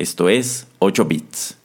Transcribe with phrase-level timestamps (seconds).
[0.00, 1.59] Esto es 8 bits.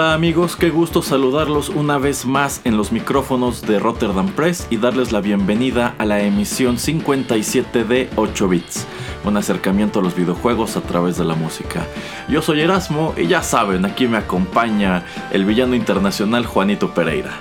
[0.00, 4.78] Hola amigos, qué gusto saludarlos una vez más en los micrófonos de Rotterdam Press y
[4.78, 8.86] darles la bienvenida a la emisión 57 de 8 bits,
[9.24, 11.86] un acercamiento a los videojuegos a través de la música.
[12.30, 17.38] Yo soy Erasmo y ya saben, aquí me acompaña el villano internacional Juanito Pereira.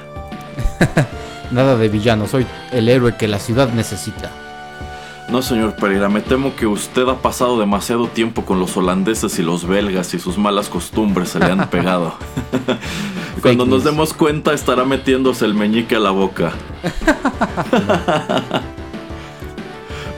[1.51, 4.48] Nada de villano, soy el héroe que la ciudad necesita.
[5.31, 9.43] No, señor Pereira, me temo que usted ha pasado demasiado tiempo con los holandeses y
[9.43, 12.15] los belgas y sus malas costumbres se le han pegado.
[13.41, 16.53] Cuando nos demos cuenta estará metiéndose el meñique a la boca.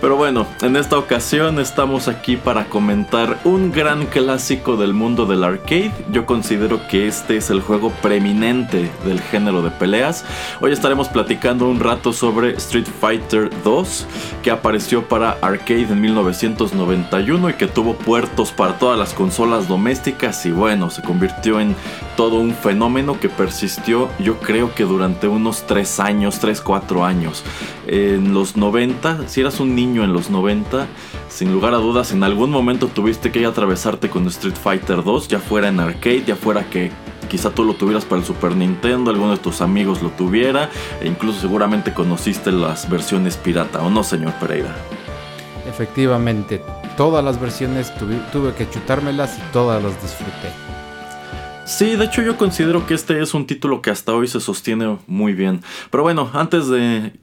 [0.02, 5.43] Pero bueno, en esta ocasión estamos aquí para comentar un gran clásico del mundo del
[5.43, 5.91] arcade.
[6.11, 10.25] Yo considero que este es el juego preeminente del género de peleas.
[10.59, 14.08] Hoy estaremos platicando un rato sobre Street Fighter 2,
[14.41, 20.47] que apareció para arcade en 1991 y que tuvo puertos para todas las consolas domésticas
[20.47, 21.75] y bueno, se convirtió en
[22.17, 27.43] todo un fenómeno que persistió yo creo que durante unos 3 años, 3, 4 años.
[27.86, 30.87] En los 90, si eras un niño en los 90,
[31.29, 35.39] sin lugar a dudas, en algún momento tuviste que atravesarte con Street Fighter 2, ya
[35.39, 36.91] fuera en arcade, ya fuera que
[37.29, 40.69] quizá tú lo tuvieras para el Super Nintendo, alguno de tus amigos lo tuviera,
[41.02, 44.73] e incluso seguramente conociste las versiones pirata, ¿o no, señor Pereira?
[45.67, 46.63] Efectivamente,
[46.97, 50.70] todas las versiones tuve que chutármelas y todas las disfruté.
[51.71, 54.98] Sí, de hecho yo considero que este es un título que hasta hoy se sostiene
[55.08, 55.61] muy bien.
[55.89, 57.14] Pero bueno, antes de,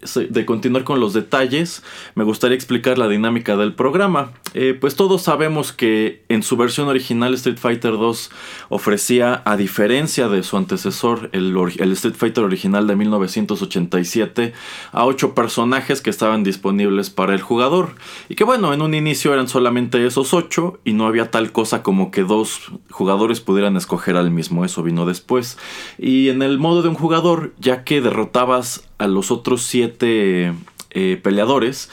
[0.46, 1.82] continuar con los detalles,
[2.14, 4.32] me gustaría explicar la dinámica del programa.
[4.54, 8.30] Eh, pues todos sabemos que en su versión original Street Fighter 2
[8.70, 11.54] ofrecía, a diferencia de su antecesor, el,
[11.92, 14.54] Street Fighter original de 1987,
[14.92, 17.90] a 8 personajes que estaban disponibles para el jugador.
[18.30, 21.82] Y que bueno, en un inicio eran solamente esos 8 y no había tal cosa
[21.82, 25.58] como que dos jugadores pudieran escoger al mismo, eso vino después.
[25.98, 30.52] Y en el modo de un jugador, ya que derrotabas a los otros siete
[30.90, 31.90] eh, peleadores,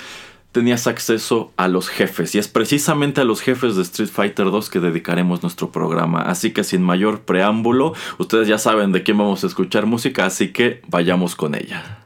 [0.52, 2.34] tenías acceso a los jefes.
[2.34, 6.22] Y es precisamente a los jefes de Street Fighter 2 que dedicaremos nuestro programa.
[6.22, 10.54] Así que sin mayor preámbulo, ustedes ya saben de quién vamos a escuchar música, así
[10.54, 12.05] que vayamos con ella.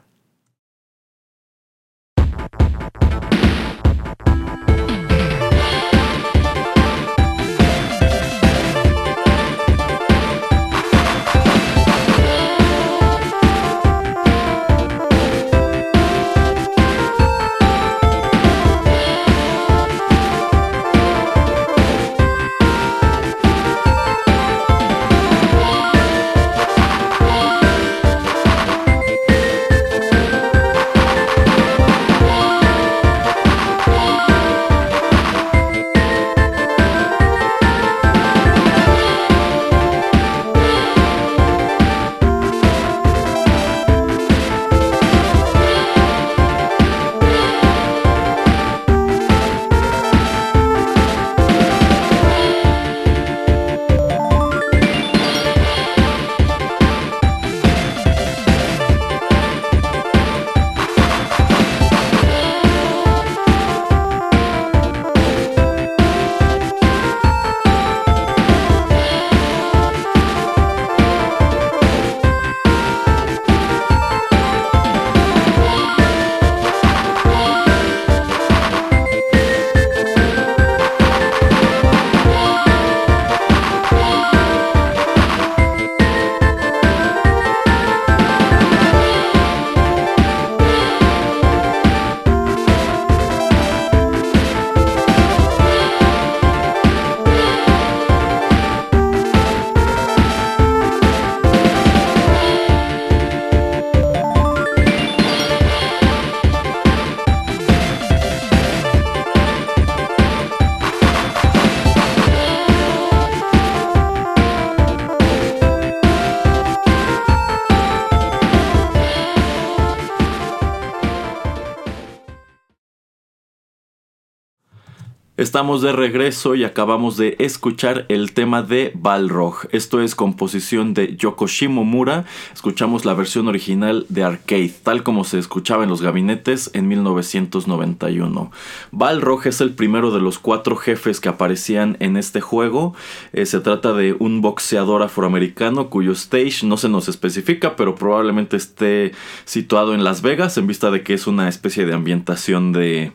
[125.59, 129.67] Estamos de regreso y acabamos de escuchar el tema de Balrog.
[129.73, 132.23] Esto es composición de Yoko Shimomura.
[132.53, 138.51] Escuchamos la versión original de Arcade, tal como se escuchaba en los gabinetes en 1991.
[138.91, 142.95] Balrog es el primero de los cuatro jefes que aparecían en este juego.
[143.33, 148.55] Eh, se trata de un boxeador afroamericano cuyo stage no se nos especifica, pero probablemente
[148.55, 149.11] esté
[149.43, 153.11] situado en Las Vegas en vista de que es una especie de ambientación de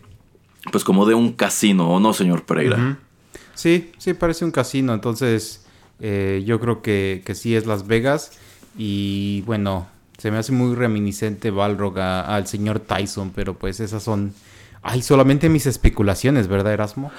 [0.70, 2.98] pues como de un casino, ¿o no, señor Pereira?
[3.54, 5.66] Sí, sí, parece un casino, entonces
[6.00, 8.32] eh, yo creo que, que, sí es Las Vegas.
[8.76, 9.86] Y bueno,
[10.18, 14.34] se me hace muy reminiscente Balrog al señor Tyson, pero pues esas son
[14.86, 17.10] Ay, solamente mis especulaciones, ¿verdad, Erasmo?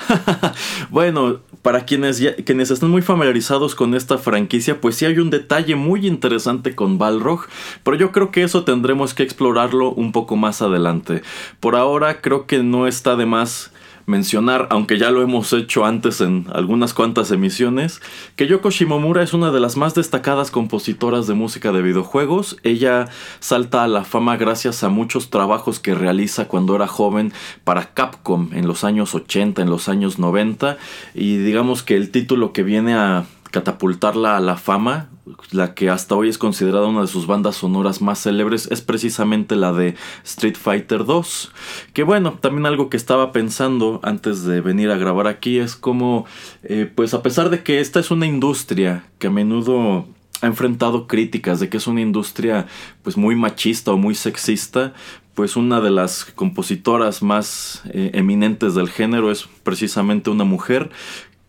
[0.91, 5.75] bueno, para quienes, quienes están muy familiarizados con esta franquicia, pues sí hay un detalle
[5.75, 7.47] muy interesante con Balrog,
[7.81, 11.23] pero yo creo que eso tendremos que explorarlo un poco más adelante.
[11.59, 13.71] Por ahora creo que no está de más
[14.05, 18.01] mencionar, aunque ya lo hemos hecho antes en algunas cuantas emisiones,
[18.35, 22.57] que Yoko Shimomura es una de las más destacadas compositoras de música de videojuegos.
[22.63, 23.07] Ella
[23.39, 28.49] salta a la fama gracias a muchos trabajos que realiza cuando era joven para Capcom
[28.53, 30.77] en los años 80, en los años 90,
[31.13, 35.09] y digamos que el título que viene a catapultarla a la fama,
[35.51, 39.55] la que hasta hoy es considerada una de sus bandas sonoras más célebres, es precisamente
[39.55, 41.51] la de Street Fighter 2.
[41.93, 46.25] Que bueno, también algo que estaba pensando antes de venir a grabar aquí es como,
[46.63, 50.05] eh, pues a pesar de que esta es una industria que a menudo
[50.41, 52.67] ha enfrentado críticas de que es una industria
[53.03, 54.93] pues muy machista o muy sexista,
[55.35, 60.91] pues una de las compositoras más eh, eminentes del género es precisamente una mujer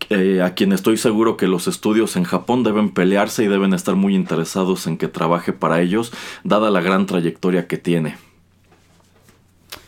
[0.09, 3.95] eh, a quien estoy seguro que los estudios en Japón deben pelearse y deben estar
[3.95, 6.13] muy interesados en que trabaje para ellos,
[6.45, 8.15] dada la gran trayectoria que tiene.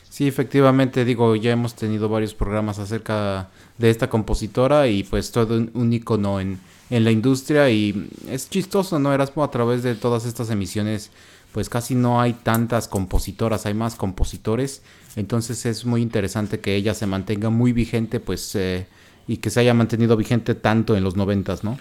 [0.10, 5.56] Sí, efectivamente, digo, ya hemos tenido varios programas acerca de esta compositora y pues todo
[5.56, 6.60] un, icono en,
[6.90, 9.14] en la industria y es chistoso, ¿no?
[9.14, 11.12] Erasmo, a través de todas estas emisiones,
[11.54, 14.82] pues casi no hay tantas compositoras, hay más compositores,
[15.16, 18.54] entonces es muy interesante que ella se mantenga muy vigente, pues...
[18.56, 18.88] Eh,
[19.30, 21.78] y que se haya mantenido vigente tanto en los noventas, ¿no?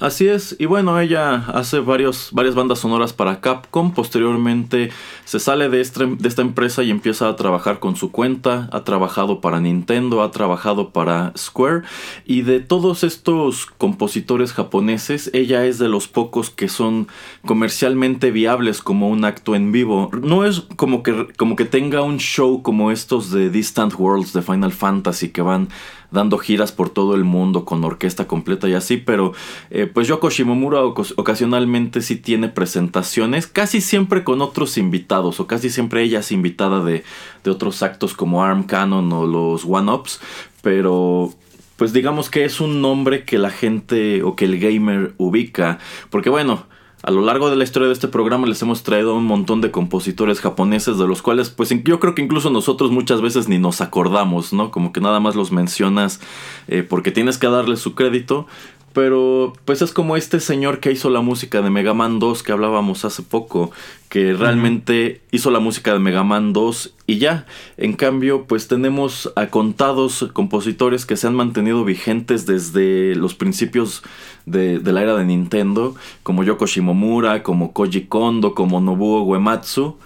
[0.00, 4.90] Así es, y bueno, ella hace varios, varias bandas sonoras para Capcom, posteriormente
[5.24, 8.82] se sale de, este, de esta empresa y empieza a trabajar con su cuenta, ha
[8.82, 11.82] trabajado para Nintendo, ha trabajado para Square,
[12.24, 17.06] y de todos estos compositores japoneses, ella es de los pocos que son
[17.46, 20.10] comercialmente viables como un acto en vivo.
[20.20, 24.42] No es como que, como que tenga un show como estos de Distant Worlds de
[24.42, 25.68] Final Fantasy que van
[26.10, 29.32] dando giras por todo el mundo con orquesta completa y así, pero
[29.70, 35.70] eh, pues Yoko Shimomura ocasionalmente sí tiene presentaciones, casi siempre con otros invitados, o casi
[35.70, 37.04] siempre ella es invitada de,
[37.42, 40.20] de otros actos como Arm Cannon o los One-Ups,
[40.62, 41.32] pero
[41.76, 45.78] pues digamos que es un nombre que la gente o que el gamer ubica,
[46.10, 46.66] porque bueno,
[47.04, 49.70] a lo largo de la historia de este programa les hemos traído un montón de
[49.70, 53.82] compositores japoneses de los cuales pues yo creo que incluso nosotros muchas veces ni nos
[53.82, 54.70] acordamos, ¿no?
[54.70, 56.20] Como que nada más los mencionas
[56.66, 58.46] eh, porque tienes que darle su crédito,
[58.94, 62.52] pero pues es como este señor que hizo la música de Mega Man 2 que
[62.52, 63.72] hablábamos hace poco,
[64.08, 67.44] que realmente hizo la música de Mega Man 2 y ya.
[67.76, 74.04] En cambio, pues tenemos a contados compositores que se han mantenido vigentes desde los principios
[74.46, 79.98] de, la era de Nintendo, como Yoko Shimomura, como Koji Kondo, como Nobuo Uematsu,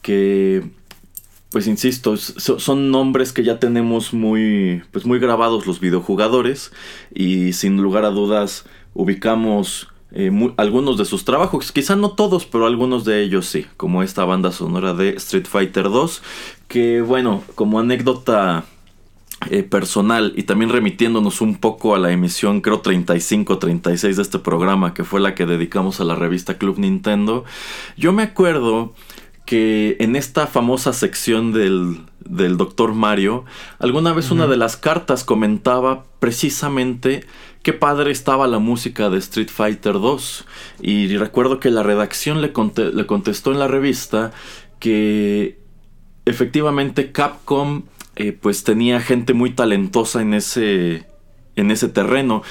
[0.00, 0.64] que
[1.52, 6.72] pues insisto, son nombres que ya tenemos muy, pues muy grabados los videojugadores
[7.14, 12.66] y sin lugar a dudas ubicamos eh, algunos de sus trabajos, quizá no todos, pero
[12.66, 16.22] algunos de ellos sí, como esta banda sonora de Street Fighter 2,
[16.68, 18.64] que bueno, como anécdota
[19.50, 24.94] eh, personal y también remitiéndonos un poco a la emisión creo 35-36 de este programa
[24.94, 27.44] que fue la que dedicamos a la revista Club Nintendo,
[27.96, 28.94] yo me acuerdo
[29.44, 33.44] que en esta famosa sección del, del Doctor Mario,
[33.78, 37.24] alguna vez una de las cartas comentaba precisamente
[37.62, 40.46] qué padre estaba la música de Street Fighter 2.
[40.80, 42.52] Y recuerdo que la redacción le,
[42.92, 44.32] le contestó en la revista
[44.78, 45.58] que
[46.24, 47.82] efectivamente Capcom
[48.16, 51.06] eh, pues tenía gente muy talentosa en ese,
[51.56, 52.42] en ese terreno.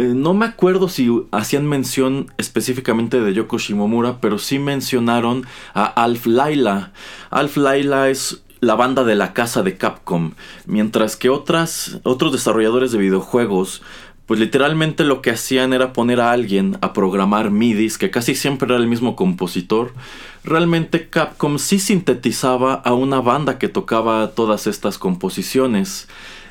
[0.00, 5.84] Eh, no me acuerdo si hacían mención específicamente de Yoko Shimomura, pero sí mencionaron a
[5.84, 6.92] Alf Laila.
[7.28, 10.32] Alf Laila es la banda de la casa de Capcom,
[10.64, 13.82] mientras que otras, otros desarrolladores de videojuegos
[14.24, 18.68] pues literalmente lo que hacían era poner a alguien a programar MIDIs, que casi siempre
[18.72, 19.92] era el mismo compositor.
[20.44, 26.06] Realmente Capcom sí sintetizaba a una banda que tocaba todas estas composiciones.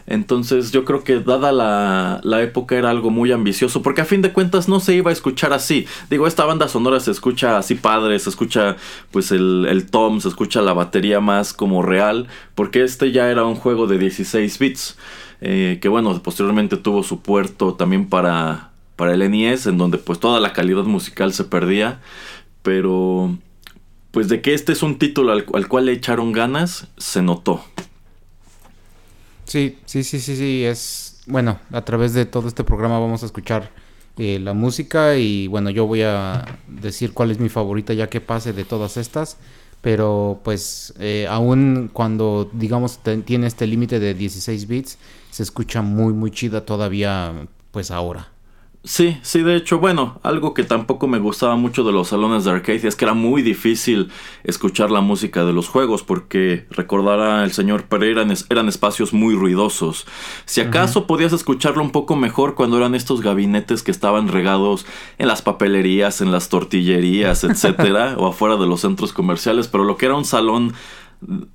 [0.10, 4.24] Entonces yo creo que dada la, la, época era algo muy ambicioso, porque a fin
[4.24, 5.86] de cuentas no se iba a escuchar así.
[6.10, 8.76] Digo, esta banda sonora se escucha así padre, se escucha
[9.12, 13.46] pues el, el tom, se escucha la batería más como real, porque este ya era
[13.46, 14.98] un juego de 16 bits,
[15.42, 20.20] eh, que bueno, posteriormente tuvo su puerto también para, para el NES, en donde pues
[20.20, 22.00] toda la calidad musical se perdía,
[22.64, 23.38] pero
[24.10, 27.64] pues de que este es un título al, al cual le echaron ganas, se notó.
[29.50, 31.22] Sí, sí, sí, sí, sí, es...
[31.26, 33.72] Bueno, a través de todo este programa vamos a escuchar
[34.18, 38.22] eh, la música y bueno, yo voy a decir cuál es mi favorita ya que
[38.22, 39.38] pase de todas estas.
[39.82, 45.00] Pero pues eh, aún cuando digamos tiene este límite de 16 bits,
[45.32, 48.30] se escucha muy muy chida todavía pues ahora.
[48.90, 52.50] Sí, sí, de hecho, bueno, algo que tampoco me gustaba mucho de los salones de
[52.50, 54.10] arcade es que era muy difícil
[54.44, 60.08] escuchar la música de los juegos porque recordará el señor Pereira eran espacios muy ruidosos.
[60.46, 64.88] Si acaso podías escucharlo un poco mejor cuando eran estos gabinetes que estaban regados
[65.20, 69.98] en las papelerías, en las tortillerías, etcétera, o afuera de los centros comerciales, pero lo
[69.98, 70.74] que era un salón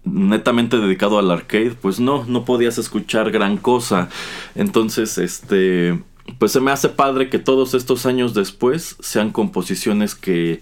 [0.05, 4.09] netamente dedicado al arcade, pues no, no podías escuchar gran cosa.
[4.55, 5.99] Entonces, este
[6.39, 10.61] pues se me hace padre que todos estos años después sean composiciones que,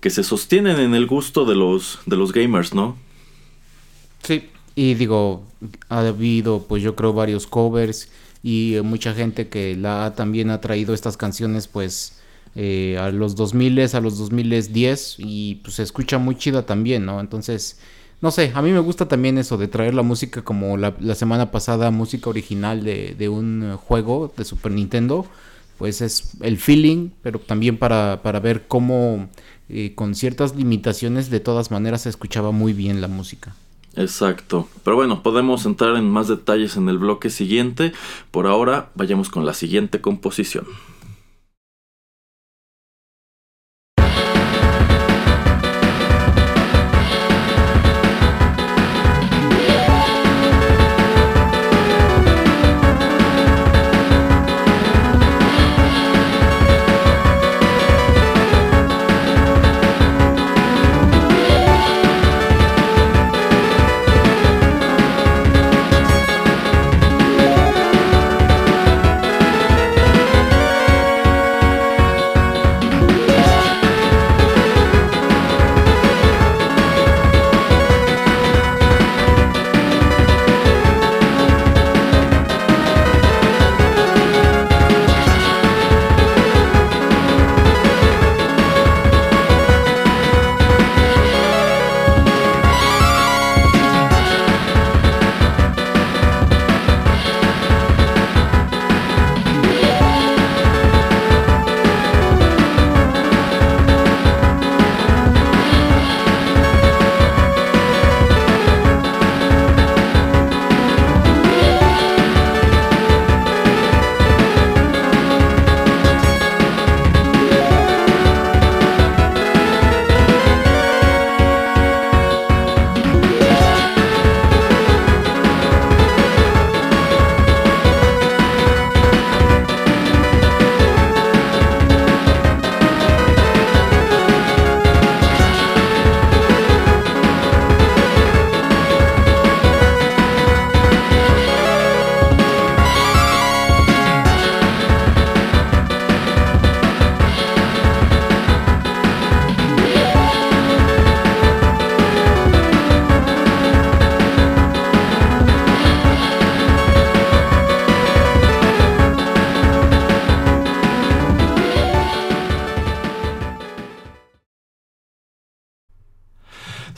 [0.00, 2.96] que se sostienen en el gusto de los, de los gamers, ¿no?
[4.22, 5.44] Sí, y digo,
[5.88, 8.10] ha habido pues yo creo varios covers
[8.42, 12.20] y mucha gente que la también ha traído estas canciones pues
[12.56, 17.20] eh, a los 2000 a los 2010 y pues se escucha muy chida también, ¿no?
[17.20, 17.78] Entonces
[18.24, 21.50] no sé, a mí me gusta también eso de traer la música como la, semana
[21.50, 25.26] pasada, música original de, un juego de Super Nintendo.
[25.76, 29.28] Pues es el feeling, pero también para, ver cómo
[29.68, 33.54] eh, con ciertas limitaciones de todas maneras se escuchaba muy bien la música.
[33.94, 34.70] Exacto.
[34.84, 37.92] Pero bueno, podemos entrar en más detalles en el bloque siguiente.
[38.30, 40.64] Por ahora, vayamos con la siguiente composición.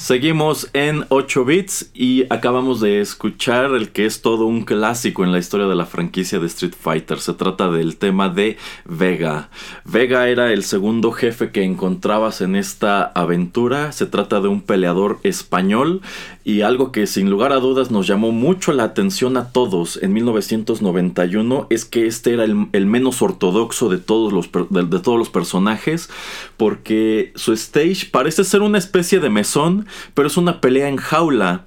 [0.07, 5.33] Seguimos en 8 bits y acabamos de escuchar el que es todo un clásico en
[5.33, 7.19] la historia de la franquicia de Street Fighter.
[7.19, 9.51] Se trata del tema de Vega.
[9.89, 13.93] Vega era el segundo jefe que encontrabas en esta aventura.
[13.93, 16.01] Se trata de un peleador español
[16.43, 20.13] y algo que sin lugar a dudas nos llamó mucho la atención a todos en
[20.13, 26.11] 1991 es que este era el, menos ortodoxo de todos, los, de todos los personajes
[26.57, 31.65] porque su stage parece ser una especie de mesón pero es una pelea en jaula.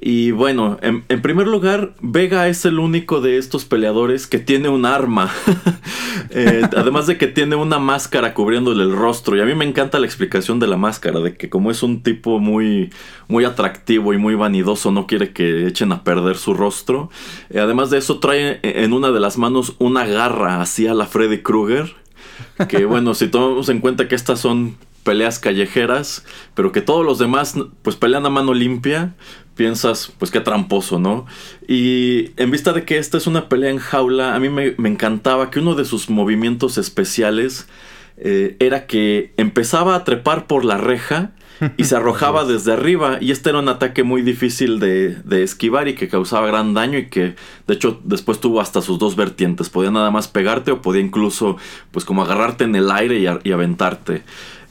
[0.00, 4.84] Y bueno, en, primer lugar, Vega es el único de estos peleadores que tiene un
[4.84, 5.30] arma.
[6.30, 9.36] Eh, además de que tiene una máscara cubriéndole el rostro.
[9.36, 12.02] Y a mí me encanta la explicación de la máscara, de que como es un
[12.02, 12.90] tipo muy,
[13.28, 17.10] muy atractivo y muy vanidoso, no quiere que echen a perder su rostro.
[17.50, 21.42] Eh, además de eso, trae en una de las manos una garra hacia la Freddy
[21.42, 21.94] Krueger.
[22.68, 24.76] Que bueno, si tomamos en cuenta que estas son
[25.06, 26.24] peleas callejeras,
[26.54, 29.14] pero que todos los demás pues pelean a mano limpia,
[29.56, 31.26] piensas pues qué tramposo, ¿no?
[31.66, 35.50] Y en vista de que esta es una pelea en jaula, a mí me, encantaba
[35.50, 37.66] que uno de sus movimientos especiales
[38.18, 41.32] eh, era que empezaba a trepar por la reja
[41.76, 45.94] y se arrojaba desde arriba y este era un ataque muy difícil de, esquivar y
[45.94, 47.34] que causaba gran daño y que
[47.66, 51.56] de hecho después tuvo hasta sus dos vertientes, podía nada más pegarte o podía incluso
[51.90, 54.22] pues como agarrarte en el aire y, aventarte.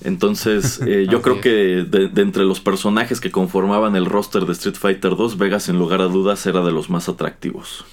[0.03, 4.75] Entonces eh, yo creo que de, entre los personajes que conformaban el roster de Street
[4.75, 7.85] Fighter 2, Vegas en lugar a dudas era de los más atractivos.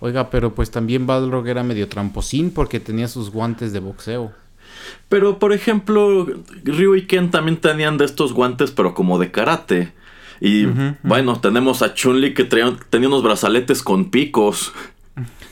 [0.00, 4.32] Oiga, pero pues también Balrog era medio tramposín porque tenía sus guantes de boxeo.
[5.08, 6.26] Pero, por ejemplo,
[6.64, 9.92] Ryu y Ken también tenían de estos guantes, pero como de karate.
[10.40, 10.66] Y
[11.02, 14.72] bueno, tenemos a Chun-Li que tenía unos brazaletes con picos.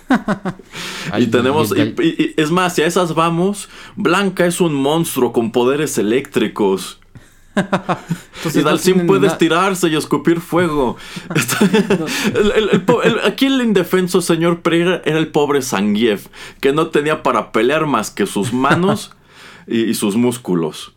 [1.18, 1.75] y tenemos.
[1.76, 7.00] Y, es más, si a esas vamos, Blanca es un monstruo con poderes eléctricos.
[8.52, 10.96] y Dalsim puede estirarse y escupir fuego.
[13.25, 16.26] aquí el indefenso señor Pereira era el pobre Zangief,
[16.61, 19.12] que no tenía para pelear más que sus manos
[19.68, 20.92] y, sus músculos.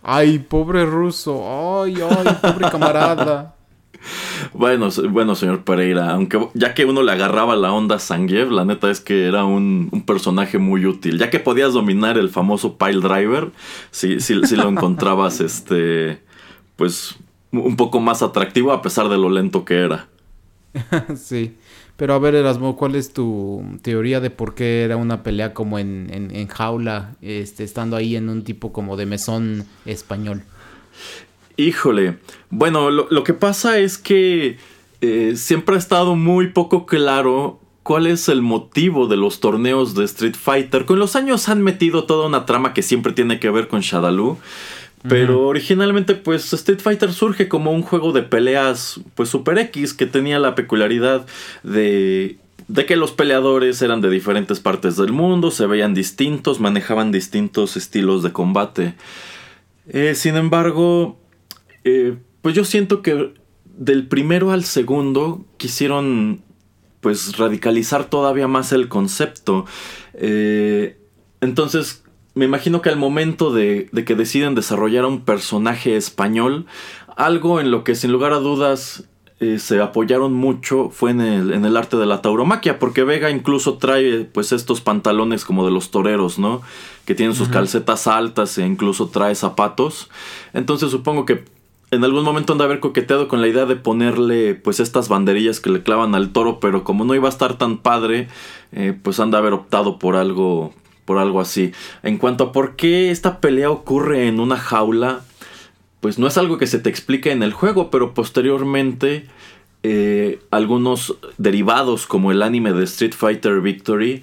[0.00, 1.82] Ay, pobre ruso.
[1.82, 3.56] Ay, ay, pobre camarada.
[4.52, 8.90] Bueno, bueno, señor Pereira, aunque ya que uno le agarraba la onda a la neta
[8.90, 11.18] es que era un, personaje muy útil.
[11.18, 13.50] Ya que podías dominar el famoso Pile Driver,
[13.90, 16.20] sí, sí, sí lo encontrabas, este,
[16.76, 17.16] pues,
[17.52, 20.08] un poco más atractivo a pesar de lo lento que era.
[21.16, 21.56] sí.
[21.96, 25.80] Pero a ver, Erasmo, ¿cuál es tu teoría de por qué era una pelea como
[25.80, 30.44] en, en, jaula, este, estando ahí en un tipo como de mesón español?
[31.58, 32.18] Híjole,
[32.50, 34.58] bueno, lo, que pasa es que
[35.00, 40.04] eh, siempre ha estado muy poco claro cuál es el motivo de los torneos de
[40.04, 40.84] Street Fighter.
[40.84, 44.38] Con los años han metido toda una trama que siempre tiene que ver con Shadaloo.
[45.08, 50.06] Pero originalmente, pues Street Fighter surge como un juego de peleas, pues Super X, que
[50.06, 51.26] tenía la peculiaridad
[51.64, 57.10] de, de que los peleadores eran de diferentes partes del mundo, se veían distintos, manejaban
[57.10, 58.94] distintos estilos de combate.
[59.88, 61.18] Eh, sin embargo,
[61.84, 66.42] eh, pues yo siento que del primero al segundo quisieron
[67.00, 69.66] pues radicalizar todavía más el concepto.
[70.14, 70.98] Eh,
[71.40, 72.02] entonces
[72.34, 76.66] me imagino que al momento de, que deciden desarrollar un personaje español,
[77.16, 79.04] algo en lo que sin lugar a dudas
[79.40, 83.30] eh, se apoyaron mucho fue en el, en el, arte de la tauromaquia, porque Vega
[83.30, 86.62] incluso trae pues estos pantalones como de los toreros, ¿no?
[87.04, 90.10] Que tienen sus calcetas altas e incluso trae zapatos.
[90.52, 91.44] Entonces supongo que
[91.90, 95.60] en algún momento han de haber coqueteado con la idea de ponerle pues estas banderillas
[95.60, 98.28] que le clavan al toro, pero como no iba a estar tan padre,
[98.72, 100.72] eh, pues han de haber optado por algo
[101.04, 101.72] por algo así.
[102.02, 105.22] En cuanto a por qué esta pelea ocurre en una jaula,
[106.00, 109.26] pues no es algo que se te explique en el juego, pero posteriormente
[109.84, 114.22] eh, algunos derivados como el anime de Street Fighter Victory,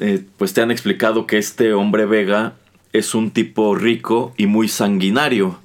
[0.00, 2.54] eh, pues te han explicado que este hombre Vega
[2.94, 5.58] es un tipo rico y muy sanguinario.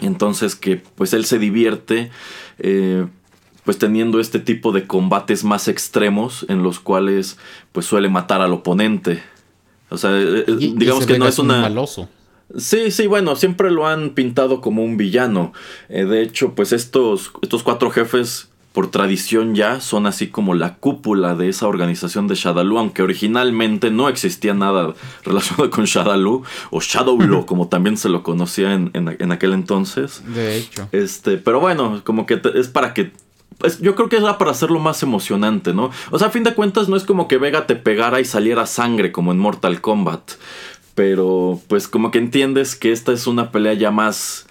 [0.00, 2.10] Entonces que pues él se divierte
[2.58, 3.06] eh,
[3.64, 7.36] pues teniendo este tipo de combates más extremos en los cuales
[7.72, 9.22] pues suele matar al oponente.
[9.90, 11.60] O sea, eh, eh, digamos que no es una...
[11.60, 12.08] Maloso.
[12.56, 15.52] Sí, sí, bueno, siempre lo han pintado como un villano.
[15.90, 18.48] Eh, de hecho, pues estos, estos cuatro jefes,
[18.78, 23.90] por tradición ya, son así como la cúpula de esa organización de Shadaloo, aunque originalmente
[23.90, 29.32] no existía nada relacionado con Shadaloo, o Shadowlaw, como también se lo conocía en, en,
[29.32, 30.22] aquel entonces.
[30.32, 30.88] De hecho.
[30.92, 33.10] Este, pero bueno, como que es para que
[33.80, 35.90] yo creo que era para hacerlo más emocionante, ¿no?
[36.12, 38.64] O sea, a fin de cuentas no es como que Vega te pegara y saliera
[38.64, 40.34] sangre como en Mortal Kombat.
[40.94, 44.47] Pero pues como que entiendes que esta es una pelea ya más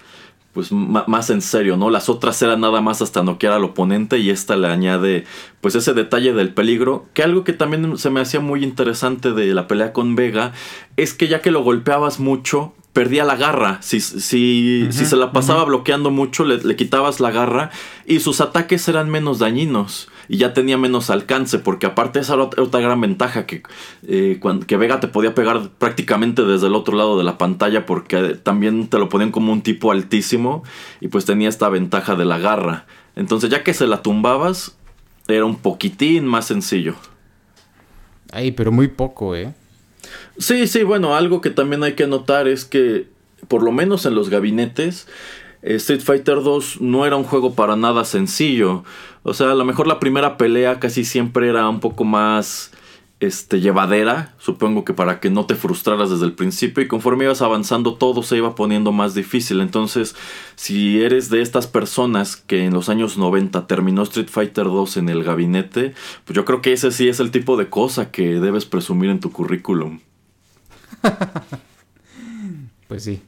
[0.58, 1.88] pues más en serio, ¿no?
[1.88, 5.24] Las otras eran nada más hasta noquear al oponente y esta le añade
[5.60, 9.54] pues ese detalle del peligro, que algo que también se me hacía muy interesante de
[9.54, 10.50] la pelea con Vega
[10.96, 13.78] es que ya que lo golpeabas mucho, perdía la garra.
[13.82, 17.70] Si, si, si se la pasaba bloqueando mucho, le, quitabas la garra
[18.04, 22.44] y sus ataques eran menos dañinos y ya tenía menos alcance, porque aparte esa era
[22.44, 23.62] otra gran ventaja, que,
[24.06, 28.34] eh, que Vega te podía pegar prácticamente desde el otro lado de la pantalla, porque
[28.34, 30.62] también te lo ponían como un tipo altísimo
[31.00, 32.86] y pues tenía esta ventaja de la garra.
[33.16, 34.76] Entonces ya que se la tumbabas,
[35.28, 36.94] era un poquitín más sencillo.
[38.30, 39.54] Ay, pero muy poco, ¿eh?
[40.38, 43.08] Sí, sí, bueno, algo que también hay que notar es que,
[43.48, 45.08] por lo menos en los gabinetes,
[45.62, 48.84] Street Fighter 2 no era un juego para nada sencillo.
[49.22, 52.70] O sea, a lo mejor la primera pelea casi siempre era un poco más
[53.20, 57.42] este, llevadera, supongo que para que no te frustraras desde el principio y conforme ibas
[57.42, 59.60] avanzando todo se iba poniendo más difícil.
[59.60, 60.14] Entonces,
[60.54, 65.08] si eres de estas personas que en los años 90 terminó Street Fighter 2 en
[65.08, 65.94] el gabinete,
[66.24, 69.20] pues yo creo que ese sí es el tipo de cosa que debes presumir en
[69.20, 70.00] tu currículum.
[72.88, 73.20] pues sí.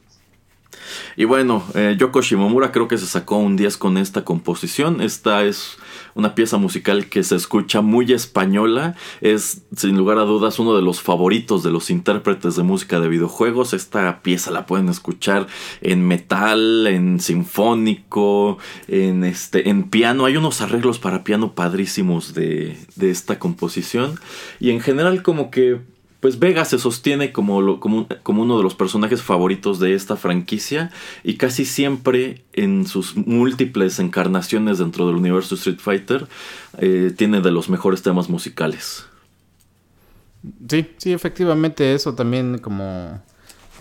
[1.15, 5.01] Y bueno, eh, Yoko Shimomura creo que se sacó un 10 con esta composición.
[5.01, 5.77] Esta es
[6.15, 8.95] una pieza musical que se escucha muy española.
[9.21, 13.09] Es sin lugar a dudas uno de los favoritos de los intérpretes de música de
[13.09, 13.73] videojuegos.
[13.73, 15.47] Esta pieza la pueden escuchar
[15.81, 20.25] en metal, en sinfónico, en, este, en piano.
[20.25, 24.19] Hay unos arreglos para piano padrísimos de, de esta composición.
[24.59, 25.79] Y en general como que
[26.21, 30.91] pues Vega se sostiene como, como, uno de los personajes favoritos de esta franquicia
[31.23, 36.27] y casi siempre en sus múltiples encarnaciones dentro del universo Street Fighter
[36.77, 39.05] eh, tiene de los mejores temas musicales.
[40.69, 43.19] Sí, sí, efectivamente eso también como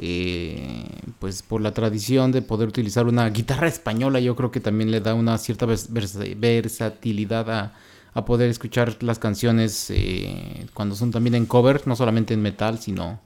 [0.00, 0.86] eh,
[1.18, 5.00] pues por la tradición de poder utilizar una guitarra española yo creo que también le
[5.00, 7.74] da una cierta versatilidad a
[8.14, 12.78] a poder escuchar las canciones eh, cuando son también en cover, no solamente en metal,
[12.78, 13.20] sino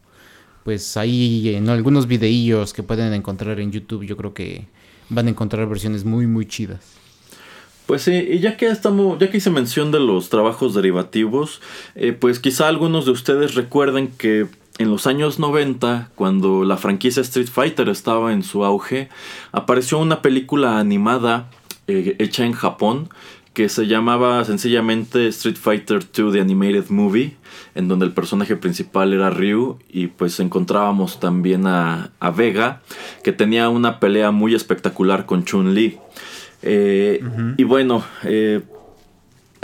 [0.64, 4.66] pues ahí en algunos videillos que pueden encontrar en YouTube, yo creo que
[5.11, 6.81] van a encontrar versiones muy muy chidas.
[7.87, 11.61] Pues sí, y ya que estamos, ya que hice mención de los trabajos derivativos,
[11.94, 14.47] eh, pues quizá algunos de ustedes recuerden que
[14.79, 19.11] en los años 90, cuando la franquicia Street Fighter estaba en su auge,
[19.53, 21.51] apareció una película animada
[21.87, 23.11] eh, hecha en Japón
[23.55, 27.37] que se llamaba sencillamente Street Fighter 2 The Animated Movie,
[27.77, 32.83] en donde el personaje principal era Ryu y pues encontrábamos también a, Vega,
[33.23, 35.99] que tenía una pelea muy espectacular con Chun-Li.
[36.62, 37.23] Eh,
[37.57, 38.61] y bueno, eh,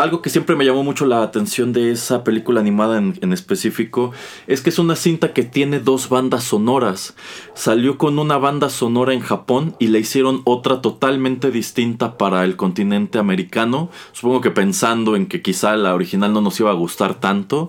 [0.01, 4.13] algo que siempre me llamó mucho la atención de esa película animada en, específico
[4.47, 7.15] es que es una cinta que tiene dos bandas sonoras.
[7.53, 12.57] Salió con una banda sonora en Japón y le hicieron otra totalmente distinta para el
[12.57, 13.91] continente americano.
[14.13, 17.69] Supongo que pensando en que quizá la original no nos iba a gustar tanto.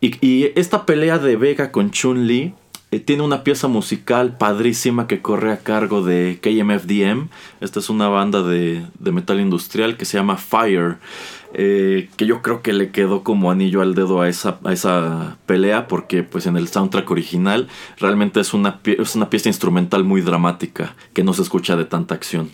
[0.00, 0.12] Y,
[0.54, 2.54] esta pelea de Vega con Chun-Li
[2.92, 7.28] eh, tiene una pieza musical padrísima que corre a cargo de KMFDM.
[7.60, 10.98] Esta es una banda de, de metal industrial que se llama Fire.
[11.54, 15.36] Eh, que yo creo que le quedó como anillo al dedo a esa, a esa
[15.44, 20.22] pelea porque pues en el soundtrack original realmente es una, es una pieza instrumental muy
[20.22, 22.50] dramática que no se escucha de tanta acción.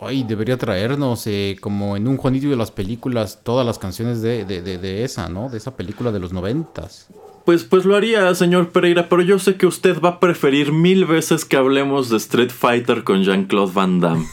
[0.00, 4.44] Ay, debería traernos eh, como en un Juanito de las películas todas las canciones de,
[4.44, 5.48] de, esa, ¿no?
[5.48, 7.08] De esa película de los noventas.
[7.44, 11.04] Pues, pues lo haría, señor Pereira, pero yo sé que usted va a preferir mil
[11.04, 14.26] veces que hablemos de Street Fighter con Jean-Claude Van Damme.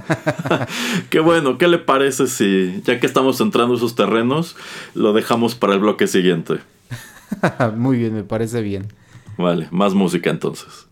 [1.10, 4.56] Qué bueno, ¿qué le parece si, ya que estamos entrando en esos terrenos,
[4.94, 6.58] lo dejamos para el bloque siguiente?
[7.76, 8.88] Muy bien, me parece bien.
[9.36, 10.86] Vale, más música entonces.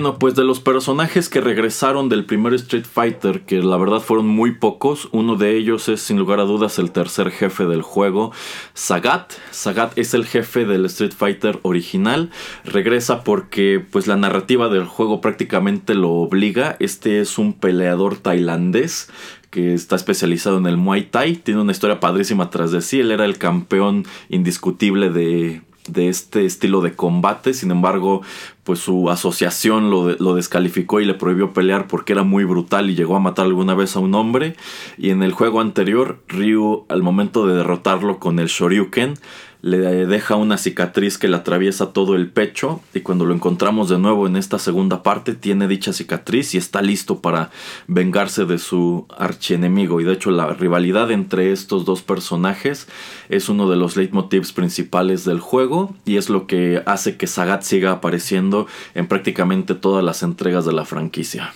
[0.00, 4.26] Bueno, pues de los personajes que regresaron del primer Street Fighter, que la verdad fueron
[4.28, 8.32] muy pocos, uno de ellos es sin lugar a dudas el tercer jefe del juego,
[8.72, 9.34] Sagat.
[9.50, 12.30] Sagat es el jefe del Street Fighter original.
[12.64, 16.78] Regresa porque pues la narrativa del juego prácticamente lo obliga.
[16.80, 19.10] Este es un peleador tailandés
[19.50, 21.36] que está especializado en el Muay Thai.
[21.36, 23.00] Tiene una historia padrísima tras de sí.
[23.00, 27.52] Él era el campeón indiscutible de, de este estilo de combate.
[27.52, 28.22] Sin embargo,
[28.70, 32.94] pues su asociación lo, lo, descalificó y le prohibió pelear porque era muy brutal y
[32.94, 34.54] llegó a matar alguna vez a un hombre.
[34.96, 39.14] Y en el juego anterior, Ryu, al momento de derrotarlo con el Shoryuken,
[39.62, 43.98] le deja una cicatriz que le atraviesa todo el pecho y cuando lo encontramos de
[43.98, 47.50] nuevo en esta segunda parte tiene dicha cicatriz y está listo para
[47.86, 52.88] vengarse de su archienemigo y de hecho la rivalidad entre estos dos personajes
[53.28, 57.62] es uno de los leitmotivs principales del juego y es lo que hace que Sagat
[57.62, 58.59] siga apareciendo
[58.94, 61.52] en prácticamente todas las entregas de la franquicia.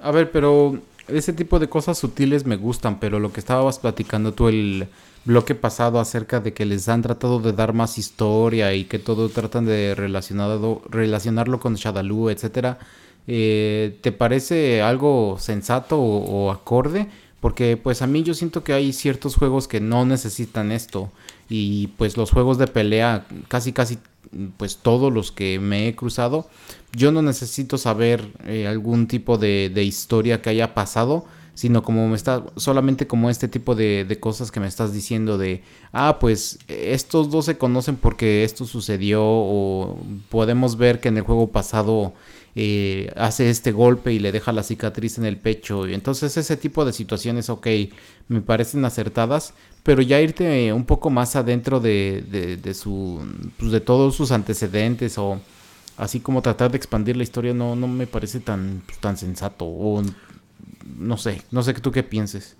[0.00, 4.32] A ver, pero ese tipo de cosas sutiles me gustan, pero lo que estabas platicando
[4.32, 4.88] tú el
[5.24, 9.28] bloque pasado acerca de que les han tratado de dar más historia y que todo
[9.28, 12.78] tratan de relacionado, relacionarlo con Shadaloo, etcétera.
[13.28, 17.08] Eh, ¿Te parece algo sensato o, acorde?
[17.40, 21.10] Porque pues a mí yo siento que hay ciertos juegos que no necesitan esto.
[21.54, 23.98] Y pues los juegos de pelea, casi casi
[24.56, 26.48] pues todos los que me he cruzado,
[26.96, 32.08] yo no necesito saber eh, algún tipo de, de historia que haya pasado sino como
[32.08, 35.62] me está, solamente como este tipo de, de, cosas que me estás diciendo de,
[35.92, 39.98] ah, pues estos dos se conocen porque esto sucedió o
[40.30, 42.14] podemos ver que en el juego pasado
[42.54, 45.88] eh, hace este golpe y le deja la cicatriz en el pecho.
[45.88, 47.66] Y entonces ese tipo de situaciones, ok,
[48.28, 53.20] me parecen acertadas, pero ya irte un poco más adentro de, de, su,
[53.58, 55.40] pues de todos sus antecedentes o
[55.96, 60.02] así como tratar de expandir la historia no, no me parece tan, tan sensato o
[60.96, 62.56] no sé, no sé tú qué pienses.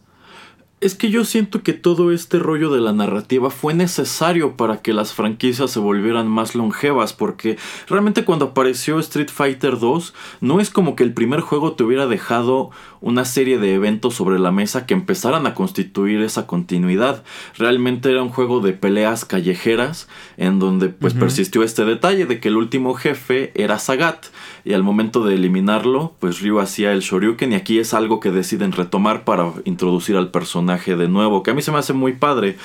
[0.82, 4.92] Es que yo siento que todo este rollo de la narrativa fue necesario para que
[4.92, 10.70] las franquicias se volvieran más longevas, porque realmente cuando apareció Street Fighter 2, no es
[10.70, 14.84] como que el primer juego te hubiera dejado una serie de eventos sobre la mesa
[14.84, 17.22] que empezaran a constituir esa continuidad.
[17.56, 22.48] Realmente era un juego de peleas callejeras en donde pues persistió este detalle de que
[22.48, 24.26] el último jefe era Sagat
[24.64, 28.30] y al momento de eliminarlo pues Ryu hacía el Shoryuken y aquí es algo que
[28.30, 32.12] deciden retomar para introducir al personaje de nuevo, que a mí se me hace muy
[32.14, 32.56] padre.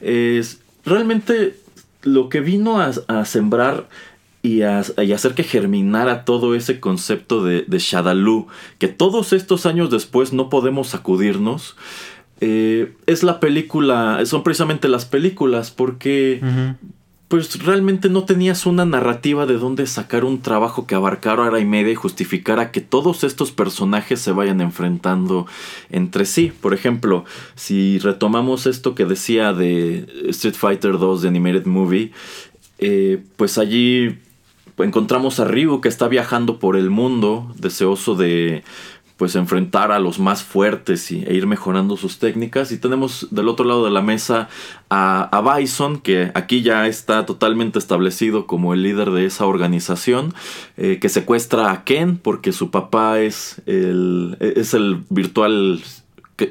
[0.00, 1.56] Es realmente
[2.02, 3.88] lo que vino a, sembrar
[4.42, 8.46] y, a, hacer que germinara todo ese concepto de, de Shadaloo,
[8.78, 11.76] que todos estos años después no podemos sacudirnos.
[12.40, 16.40] Eh, es la película, son precisamente las películas, porque
[17.28, 21.64] pues realmente no tenías una narrativa de dónde sacar un trabajo que abarcara hora y
[21.64, 25.46] media y justificara que todos estos personajes se vayan enfrentando
[25.90, 26.52] entre sí.
[26.60, 27.24] Por ejemplo,
[27.56, 32.12] si retomamos esto que decía de Street Fighter 2 de Animated Movie,
[32.78, 34.18] eh, pues allí
[34.78, 38.62] encontramos a Ryu que está viajando por el mundo, deseoso de
[39.16, 42.70] pues enfrentar a los más fuertes y, e ir mejorando sus técnicas.
[42.70, 44.48] Y tenemos del otro lado de la mesa
[44.90, 50.34] a, Bison, que aquí ya está totalmente establecido como el líder de esa organización,
[50.76, 55.80] eh, que secuestra a Ken porque su papá es el, es el virtual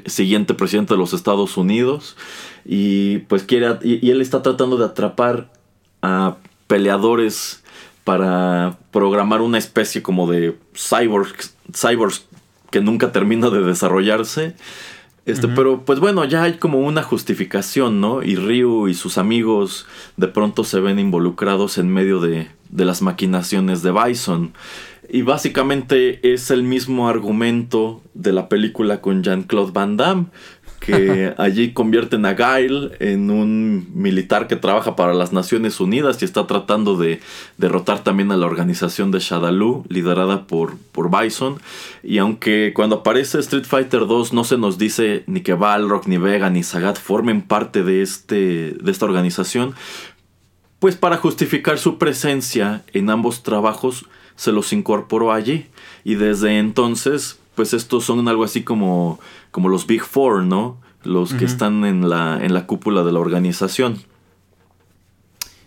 [0.06, 2.16] siguiente presidente de los Estados Unidos.
[2.64, 5.52] Y pues quiere, y, él está tratando de atrapar
[6.02, 7.62] a peleadores
[8.02, 12.26] para programar una especie como de cyborgs, cyborgs
[12.76, 14.54] que nunca termina de desarrollarse.
[15.24, 18.22] Este, Pero pues bueno, ya hay como una justificación, ¿no?
[18.22, 19.86] Y Ryu y sus amigos
[20.18, 24.52] de pronto se ven involucrados en medio de, de las maquinaciones de Bison.
[25.08, 30.26] Y básicamente es el mismo argumento de la película con Jean-Claude Van Damme
[30.80, 36.24] que allí convierten a Guile en un militar que trabaja para las Naciones Unidas y
[36.24, 37.20] está tratando de
[37.56, 41.58] derrotar también a la organización de Shadaloo, liderada por, por Bison.
[42.02, 46.18] Y aunque cuando aparece Street Fighter 2 no se nos dice ni que Balrog, ni
[46.18, 49.74] Vega, ni Sagat formen parte de, este, de esta organización,
[50.78, 55.66] pues para justificar su presencia en ambos trabajos se los incorporó allí.
[56.04, 59.18] Y desde entonces pues estos son algo así como,
[59.56, 60.76] como los Big Four, ¿no?
[61.02, 64.02] Los que están en la, en la cúpula de la organización.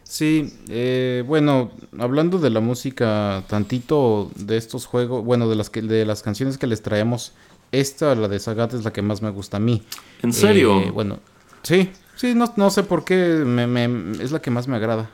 [0.03, 5.81] Sí, eh, bueno, hablando de la música, tantito de estos juegos, bueno, de las, que,
[5.81, 7.33] de las canciones que les traemos,
[7.71, 9.81] esta, la de Sagat, es la que más me gusta a mí.
[10.21, 10.81] ¿En serio?
[10.81, 11.17] Eh, bueno,
[11.63, 15.09] sí, sí, no, no sé por qué, me, me, es la que más me agrada.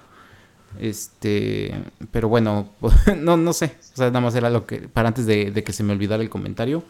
[0.82, 1.74] Este,
[2.12, 2.72] pero bueno,
[3.18, 3.78] no, no sé.
[3.94, 6.30] O sea, nada más era lo que, para antes de, que se me olvidara el
[6.30, 6.84] comentario.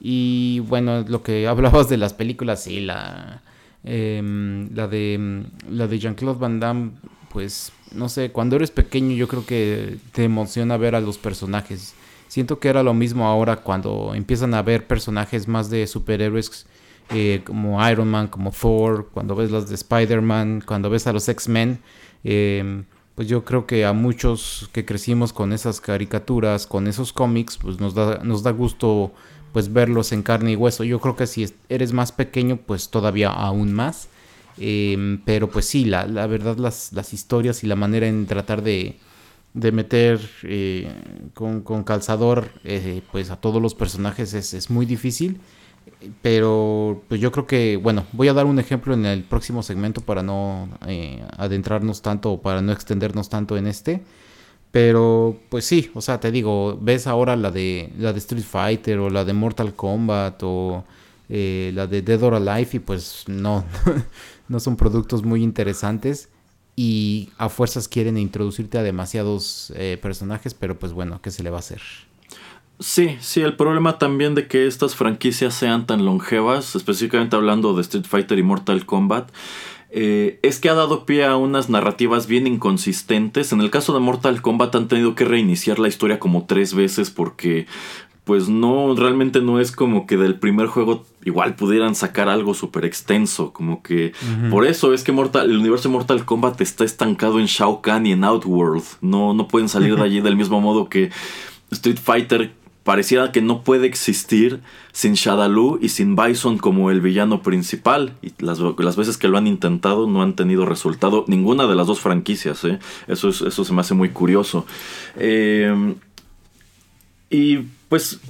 [0.00, 3.42] Y bueno, lo que hablabas de las películas, sí, la,
[3.84, 6.92] em, la de, la de Jean-Claude Van Damme,
[7.32, 11.94] pues, no sé, cuando eres pequeño yo creo que te emociona ver a los personajes.
[12.28, 16.66] Siento que era lo mismo ahora cuando empiezan a ver personajes más de superhéroes
[17.10, 21.28] eh, como Iron Man, como Thor, cuando ves las de Spider-Man, cuando ves a los
[21.28, 21.78] X-Men.
[22.24, 22.82] Eh,
[23.16, 27.80] pues yo creo que a muchos que crecimos con esas caricaturas, con esos cómics, pues
[27.80, 29.12] nos da, nos da gusto
[29.56, 30.84] pues verlos en carne y hueso.
[30.84, 34.10] Yo creo que si eres más pequeño, pues todavía aún más.
[34.58, 38.60] Em, pero pues sí, la, la verdad las, las, historias y la manera en tratar
[38.62, 38.98] de,
[39.54, 40.92] de meter eh,
[41.32, 45.40] con, con, calzador eh, pues a todos los personajes es, es muy difícil.
[46.20, 50.02] Pero pues yo creo que, bueno, voy a dar un ejemplo en el próximo segmento
[50.02, 54.02] para no eh, adentrarnos tanto o para no extendernos tanto en este.
[54.72, 58.98] Pero pues sí, o sea, te digo, ves ahora la de la de Street Fighter
[58.98, 60.84] o la de Mortal Kombat o
[61.28, 63.64] eh, la de Dead or Alive y pues no,
[64.48, 66.28] no son productos muy interesantes
[66.76, 71.48] y a fuerzas quieren introducirte a demasiados eh, personajes, pero pues bueno, ¿qué se le
[71.48, 71.80] va a hacer?
[72.78, 77.80] Sí, sí, el problema también de que estas franquicias sean tan longevas, específicamente hablando de
[77.80, 79.30] Street Fighter y Mortal Kombat,
[79.98, 83.52] eh, es que ha dado pie a unas narrativas bien inconsistentes.
[83.52, 87.10] En el caso de Mortal Kombat han tenido que reiniciar la historia como tres veces
[87.10, 87.66] porque
[88.24, 92.84] pues no, realmente no es como que del primer juego igual pudieran sacar algo súper
[92.84, 94.12] extenso, como que
[94.50, 98.04] por eso es que Mortal, el universo de Mortal Kombat está estancado en Shao Kahn
[98.04, 101.10] y en Outworld, no, no pueden salir de allí del mismo modo que
[101.70, 102.52] Street Fighter
[102.86, 104.60] pareciera que no puede existir
[104.92, 108.14] sin Shadaloo y sin Bison como el villano principal.
[108.22, 111.24] Y las, las, veces que lo han intentado no han tenido resultado.
[111.26, 112.64] Ninguna de las dos franquicias.
[112.64, 112.78] ¿eh?
[113.08, 114.64] Eso, eso se me hace muy curioso.
[115.16, 115.94] Eh,
[117.28, 118.20] y pues...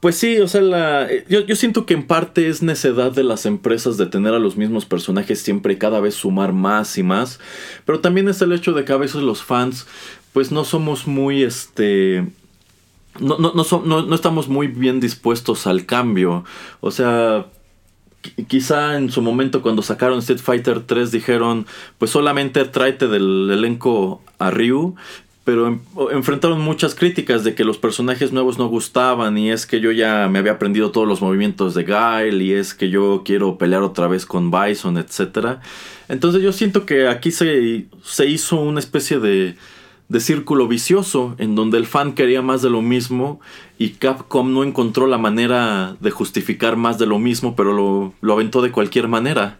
[0.00, 3.46] Pues sí, o sea, la, yo, yo, siento que en parte es necedad de las
[3.46, 7.40] empresas de tener a los mismos personajes siempre y cada vez sumar más y más.
[7.84, 9.88] Pero también es el hecho de que a veces los fans
[10.32, 12.28] pues no somos muy este
[13.20, 16.44] no, no, no, no, estamos muy bien dispuestos al cambio.
[16.80, 17.46] O sea,
[18.48, 21.66] quizá en su momento cuando sacaron Street Fighter 3 dijeron,
[21.98, 24.94] pues solamente tráete del elenco a Ryu,
[25.44, 25.80] pero
[26.12, 30.28] enfrentaron muchas críticas de que los personajes nuevos no gustaban y es que yo ya
[30.28, 34.08] me había aprendido todos los movimientos de Guile y es que yo quiero pelear otra
[34.08, 35.58] vez con Bison, etc.
[36.08, 39.56] Entonces yo siento que aquí se, se hizo una especie de
[40.08, 43.40] de círculo vicioso en donde el fan quería más de lo mismo
[43.78, 48.32] y Capcom no encontró la manera de justificar más de lo mismo, pero lo, lo
[48.32, 49.58] aventó de cualquier manera.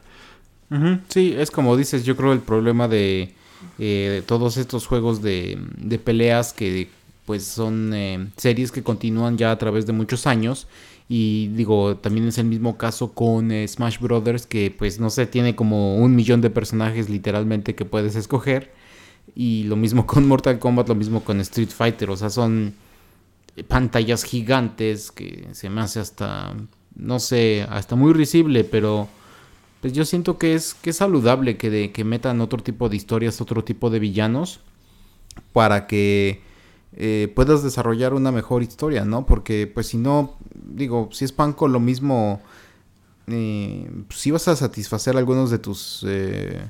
[1.08, 3.34] Sí, es como dices, yo creo el problema de
[3.78, 6.90] eh, todos estos juegos de, de, peleas que
[7.24, 10.68] pues son eh, series que continúan ya a través de muchos años
[11.08, 15.26] y digo, también es el mismo caso con eh, Smash Brothers que pues no sé,
[15.26, 18.70] tiene como un millón de personajes literalmente que puedes escoger
[19.38, 22.10] y lo mismo con Mortal Kombat, lo mismo con Street Fighter.
[22.10, 22.74] O sea, son
[23.68, 26.56] pantallas gigantes que se me hace hasta,
[26.96, 29.08] no sé, hasta muy risible, pero
[29.80, 32.96] pues yo siento que es, que es saludable que, de, que metan otro tipo de
[32.96, 34.58] historias, otro tipo de villanos,
[35.52, 36.42] para que
[36.96, 39.24] eh, puedas desarrollar una mejor historia, ¿no?
[39.24, 42.40] Porque pues si no, digo, si es pan con lo mismo,
[43.28, 46.04] eh, si vas a satisfacer algunos de tus...
[46.08, 46.60] Eh,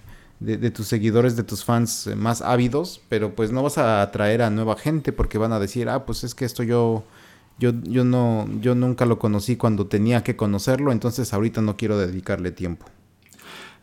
[0.41, 4.43] de, tus seguidores, de tus fans eh, más ávidos, pero pues no vas a atraer
[4.43, 7.05] a nueva gente porque van a decir, ah, pues es que esto yo,
[7.59, 11.99] yo, yo no, yo nunca lo conocí cuando tenía que conocerlo, entonces ahorita no quiero
[11.99, 12.87] dedicarle tiempo.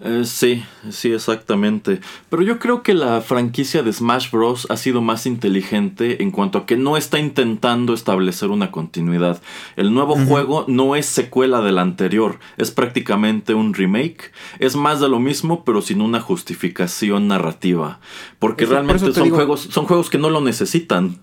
[0.02, 2.02] Eh, sí, sí, exactamente.
[2.30, 4.68] Pero yo creo que la franquicia de Smash Bros.
[4.70, 9.42] ha sido más inteligente en cuanto a que no está intentando establecer una continuidad.
[9.78, 14.32] El nuevo juego no es secuela del anterior, es prácticamente un remake.
[14.60, 18.00] Es más de lo mismo, pero sin una justificación narrativa.
[18.40, 21.20] Porque realmente son, juegos, son juegos que no lo necesitan.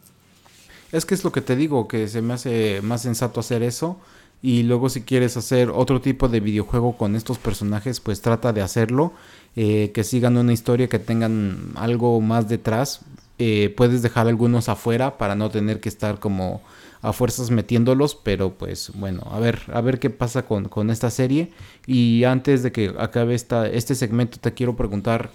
[0.93, 3.99] Es que es lo que te digo, que se me hace más sensato hacer eso
[4.43, 8.61] y luego si quieres hacer otro tipo de videojuego con estos personajes, pues trata de
[8.61, 9.13] hacerlo,
[9.55, 13.01] eh, que sigan una historia, que tengan algo más detrás.
[13.39, 16.61] Eh, puedes dejar algunos afuera para no tener que estar como
[17.03, 21.11] a fuerzas metiéndolos, pero pues bueno, a ver, a ver qué pasa con, con esta
[21.11, 21.53] serie.
[21.87, 25.31] Y antes de que acabe esta, este segmento, te quiero preguntar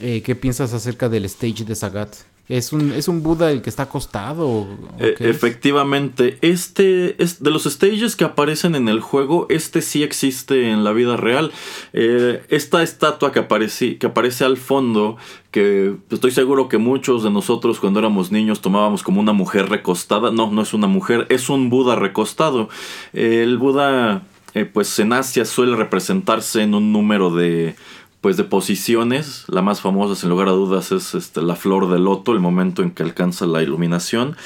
[0.00, 2.31] eh, qué piensas acerca del stage de Sagat.
[2.48, 4.66] ¿Es un, ¿Es un Buda el que está acostado?
[4.98, 10.70] E, efectivamente, este es de los stages que aparecen en el juego, este sí existe
[10.70, 11.52] en la vida real.
[11.92, 15.16] Eh, esta estatua que aparece, que aparece al fondo,
[15.52, 20.32] que estoy seguro que muchos de nosotros cuando éramos niños tomábamos como una mujer recostada,
[20.32, 22.68] no, no es una mujer, es un Buda recostado.
[23.12, 24.24] el Buda,
[24.54, 27.76] eh, pues en Asia suele representarse en un número de
[28.22, 29.44] pues de posiciones.
[29.48, 32.82] La más famosa, sin lugar a dudas, es este, la flor de loto, el momento
[32.82, 34.36] en que alcanza la iluminación.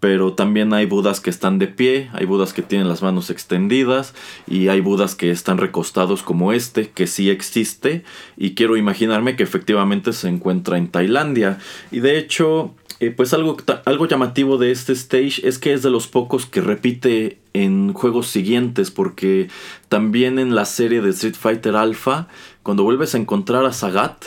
[0.00, 4.14] Pero también hay budas que están de pie, hay budas que tienen las manos extendidas
[4.48, 8.02] y hay budas que están recostados como este, que sí existe.
[8.36, 11.58] Y quiero imaginarme que efectivamente se encuentra en Tailandia.
[11.92, 13.56] Y de hecho, eh, pues algo,
[13.86, 18.26] algo llamativo de este stage es que es de los pocos que repite en juegos
[18.26, 19.48] siguientes, porque
[19.88, 22.28] también en la serie de Street Fighter Alpha
[22.62, 24.24] cuando vuelves a encontrar a Sagat,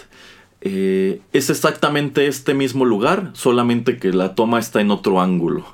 [0.61, 5.65] eh, es exactamente este mismo lugar, solamente que la toma está en otro ángulo.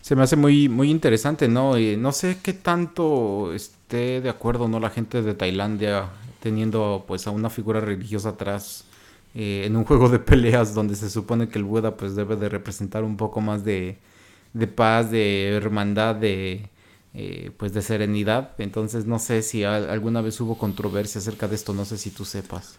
[0.00, 1.76] Se me hace muy, muy interesante, ¿no?
[1.78, 4.78] no sé qué tanto esté de acuerdo, ¿no?
[4.78, 6.10] La gente de Tailandia
[6.40, 8.84] teniendo pues a una figura religiosa atrás
[9.34, 12.50] eh, en un juego de peleas donde se supone que el Buda pues debe de
[12.50, 13.98] representar un poco más de,
[14.52, 16.68] de paz, de hermandad, de,
[17.14, 18.50] eh, pues de serenidad.
[18.58, 22.24] Entonces no sé si alguna vez hubo controversia acerca de esto, no sé si tú
[22.24, 22.78] sepas.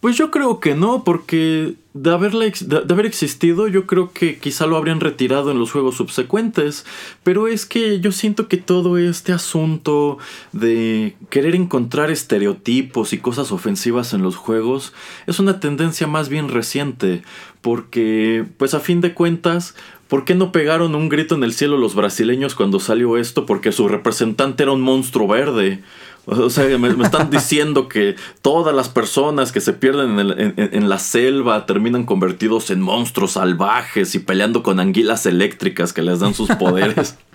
[0.00, 4.66] Pues yo creo que no, porque de, haberle, de, haber existido yo creo que quizá
[4.66, 6.84] lo habrían retirado en los juegos subsecuentes,
[7.22, 10.18] pero es que yo siento que todo este asunto
[10.52, 14.92] de querer encontrar estereotipos y cosas ofensivas en los juegos
[15.26, 17.22] es una tendencia más bien reciente,
[17.62, 19.74] porque pues a fin de cuentas
[20.14, 23.46] ¿Por qué no pegaron un grito en el cielo los brasileños cuando salió esto?
[23.46, 25.82] Porque su representante era un monstruo verde.
[26.26, 30.20] O sea, me, están diciendo que todas las personas que se pierden
[30.56, 36.20] en, la selva terminan convertidos en monstruos salvajes y peleando con anguilas eléctricas que les
[36.20, 37.18] dan sus poderes.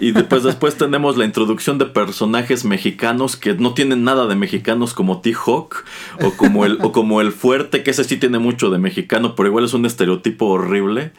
[0.00, 4.94] Y después, después tenemos la introducción de personajes mexicanos que no tienen nada de mexicanos
[4.94, 5.84] como T-Hawk
[6.22, 9.48] o, como el, o como el fuerte, que ese sí tiene mucho de mexicano, pero
[9.48, 11.12] igual es un estereotipo horrible.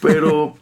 [0.00, 0.56] Pero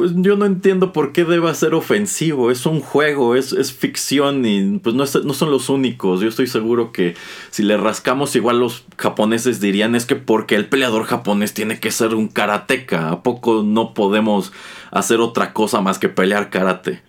[0.00, 2.50] pues yo no entiendo por qué deba ser ofensivo.
[2.50, 6.22] Es un juego, es, es ficción y pues no, no, son los únicos.
[6.22, 7.16] Yo estoy seguro que
[7.50, 11.90] si le rascamos igual los japoneses dirían es que porque el peleador japonés tiene que
[11.90, 13.10] ser un karateca.
[13.10, 14.54] ¿A poco no podemos
[14.90, 17.02] hacer otra cosa más que pelear karate?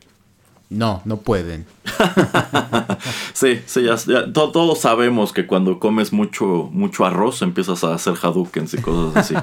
[0.71, 1.65] No, no pueden.
[3.33, 8.75] sí, sí, ya, todos sabemos que cuando comes mucho, mucho arroz empiezas a hacer hadoukens
[8.75, 9.35] y cosas así.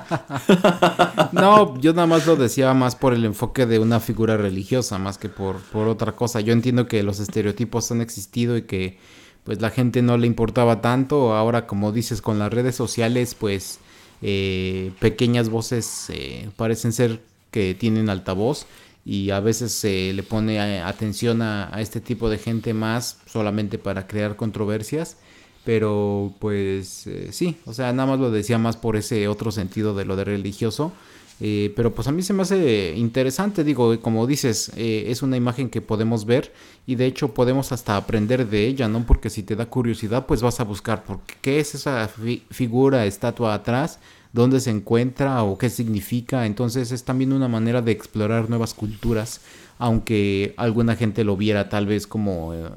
[1.32, 5.18] no, yo nada más lo decía más por el enfoque de una figura religiosa, más
[5.18, 6.40] que por, por otra cosa.
[6.40, 8.98] Yo entiendo que los estereotipos han existido y que
[9.44, 11.34] pues la gente no le importaba tanto.
[11.34, 13.80] Ahora, como dices, con las redes sociales, pues
[14.22, 17.20] eh, pequeñas voces eh, parecen ser
[17.50, 18.66] que tienen altavoz
[19.08, 23.78] y a veces se le pone eh, atención a, este tipo de gente más solamente
[23.78, 25.16] para crear controversias.
[25.64, 29.94] Pero pues eh, sí, o sea, nada más lo decía más por ese otro sentido
[29.94, 30.92] de lo de religioso.
[31.40, 35.70] Eh, pero pues a mí se me hace interesante, digo, como dices, es una imagen
[35.70, 36.52] que podemos ver
[36.84, 39.06] y de hecho podemos hasta aprender de ella, ¿no?
[39.06, 42.10] Porque si te da curiosidad, pues vas a buscar por qué es esa
[42.50, 44.00] figura, estatua atrás,
[44.32, 46.46] dónde se encuentra o qué significa.
[46.46, 49.40] Entonces es también una manera de explorar nuevas culturas,
[49.78, 52.68] aunque alguna gente lo viera tal vez como, eh,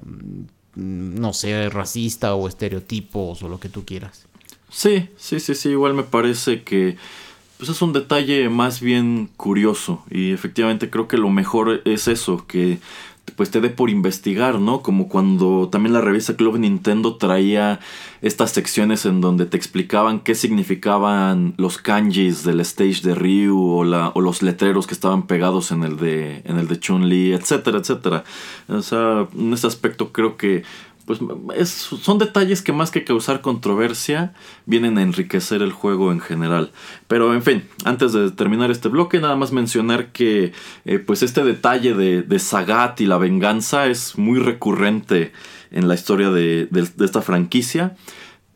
[0.75, 4.25] no sé, racista o estereotipos o lo que tú quieras.
[4.69, 6.97] Sí, sí, sí, sí, igual me parece que
[7.57, 12.47] pues es un detalle más bien curioso y efectivamente creo que lo mejor es eso,
[12.47, 12.79] que
[13.35, 14.81] pues te dé por investigar, ¿no?
[14.81, 17.79] Como cuando también la revista Club Nintendo traía
[18.21, 23.83] estas secciones en donde te explicaban qué significaban los kanjis del stage de Ryu o,
[23.83, 27.79] la, o los letreros que estaban pegados en el de, en el de Chun-Li, etcétera,
[27.79, 28.23] etcétera.
[28.67, 30.63] O sea, en ese aspecto creo que
[31.19, 34.33] pues son detalles que más que causar controversia
[34.65, 36.71] vienen a enriquecer el juego en general.
[37.07, 40.53] Pero en fin, antes de terminar este bloque, nada más mencionar que
[40.85, 45.31] eh, pues este detalle de, Sagat y la venganza es muy recurrente
[45.71, 46.67] en la historia de,
[46.99, 47.95] esta franquicia.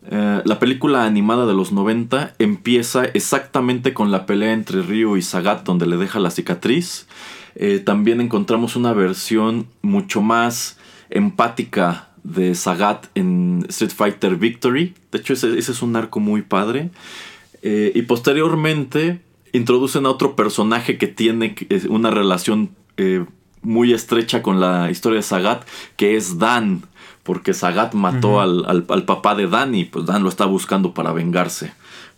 [0.10, 5.22] Eh, la película animada de los 90 empieza exactamente con la pelea entre Ryu y
[5.22, 7.08] Sagat donde le deja la cicatriz.
[7.56, 10.78] Eh, también encontramos una versión mucho más
[11.10, 14.96] empática de Sagat en Street Fighter Victory.
[15.12, 16.90] De hecho, ese, es un arco muy padre.
[17.62, 19.22] Eh, y posteriormente
[19.54, 21.56] introducen a otro personaje que tiene
[21.88, 23.26] una relación eh,
[23.62, 25.68] muy estrecha con la historia de Sagat,
[25.98, 26.84] que es Dan.
[27.24, 31.74] Porque Sagat mató al, papá de Dan y pues Dan lo está buscando para vengarse.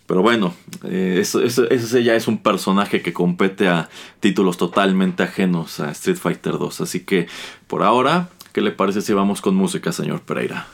[0.05, 0.53] Pero bueno,
[0.86, 3.89] eh, ese ya es un personaje que compete a
[4.22, 6.82] títulos totalmente ajenos a Street Fighter 2.
[6.82, 7.28] Así que
[7.68, 10.66] por ahora, ¿qué le parece si vamos con música, señor Pereira?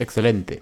[0.00, 0.60] Excelente.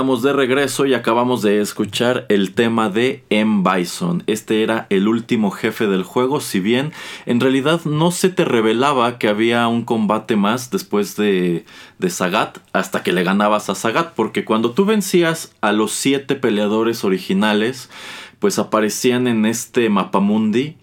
[0.00, 3.62] Estamos de regreso y acabamos de escuchar el tema de M.
[3.62, 4.22] Bison.
[4.26, 6.94] Este era el último jefe del juego, si bien
[7.26, 11.66] en realidad no se te revelaba que había un combate más después de,
[11.98, 16.34] de Sagat hasta que le ganabas a Sagat, porque cuando tú vencías a los siete
[16.34, 17.90] peleadores originales,
[18.38, 20.76] pues aparecían en este mapamundi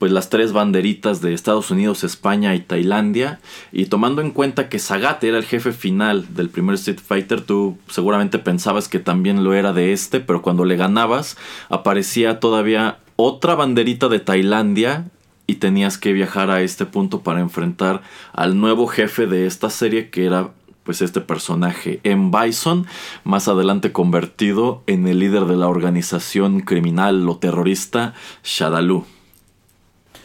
[0.00, 3.38] pues las tres banderitas de Estados Unidos, España y Tailandia.
[3.70, 7.76] Y tomando en cuenta que Sagat era el jefe final del primer Street Fighter, tú
[7.86, 11.36] seguramente pensabas que también lo era de este, pero cuando le ganabas
[11.68, 15.10] aparecía todavía otra banderita de Tailandia
[15.46, 18.00] y tenías que viajar a este punto para enfrentar
[18.32, 22.30] al nuevo jefe de esta serie que era pues este personaje M.
[22.32, 22.86] Bison,
[23.22, 29.04] más adelante convertido en el líder de la organización criminal o terrorista Shadaloo.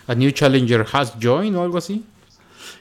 [0.08, 2.04] A New Challenger has joined o algo así.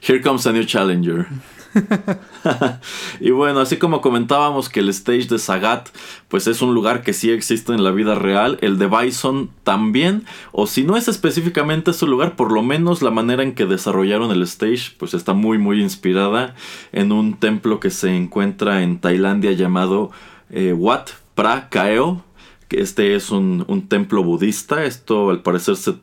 [0.07, 1.27] Here comes a new challenger.
[3.19, 5.89] y bueno, así como comentábamos que el stage de Sagat
[6.27, 10.25] pues es un lugar que sí existe en la vida real, el de Bison también,
[10.51, 14.31] o si no es específicamente su lugar, por lo menos la manera en que desarrollaron
[14.31, 16.55] el stage pues está muy muy inspirada
[16.91, 20.11] en un templo que se encuentra en Tailandia llamado
[20.51, 22.23] eh, Wat Pra Kaeo,
[22.69, 25.95] este es un templo budista, esto al parecer se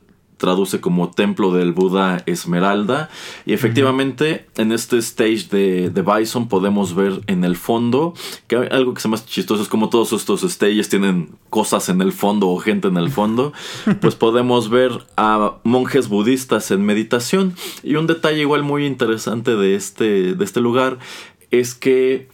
[0.43, 3.09] traduce como Templo del Buda Esmeralda.
[3.47, 8.13] Y efectivamente, en este stage de, de, Bison podemos ver en el fondo
[8.49, 12.11] que algo que se más chistoso es como todos estos stages tienen cosas en el
[12.11, 13.53] fondo o gente en el fondo.
[14.01, 17.55] pues podemos ver a monjes budistas en meditación.
[17.85, 20.99] Y un detalle igual muy interesante de este, de este lugar
[21.53, 22.29] es que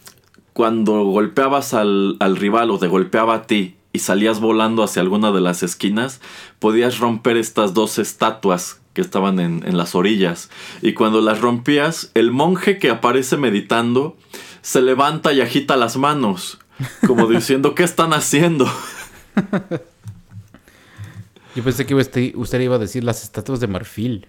[0.54, 5.32] cuando golpeabas al, al rival o te golpeaba a ti y salías volando hacia alguna
[5.32, 6.20] de las esquinas,
[6.58, 10.50] podías romper estas dos estatuas que estaban en, las orillas.
[10.82, 14.16] Y cuando las rompías, el monje que aparece meditando
[14.60, 16.58] se levanta y agita las manos,
[17.06, 18.70] como diciendo, ¿qué están haciendo?
[21.54, 24.26] Yo pensé que usted iba a decir las estatuas de marfil.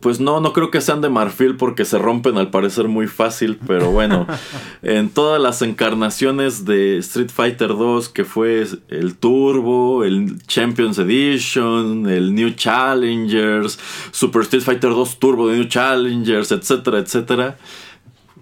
[0.00, 3.60] Pues no, no creo que sean de marfil porque se rompen al parecer muy fácil,
[3.64, 4.26] pero bueno,
[4.82, 12.08] en todas las encarnaciones de Street Fighter 2, que fue el Turbo, el Champions Edition,
[12.08, 13.78] el New Challengers,
[14.10, 17.56] Super Street Fighter 2 Turbo de New Challengers, etcétera, etcétera.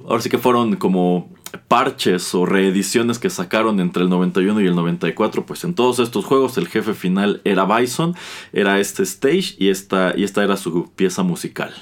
[0.08, 1.30] Ahora sí que fueron como
[1.68, 6.24] parches o reediciones que sacaron entre el 91 y el 94, pues en todos estos
[6.24, 8.14] juegos el jefe final era Bison,
[8.52, 11.74] era este stage y esta, y esta era su pieza musical.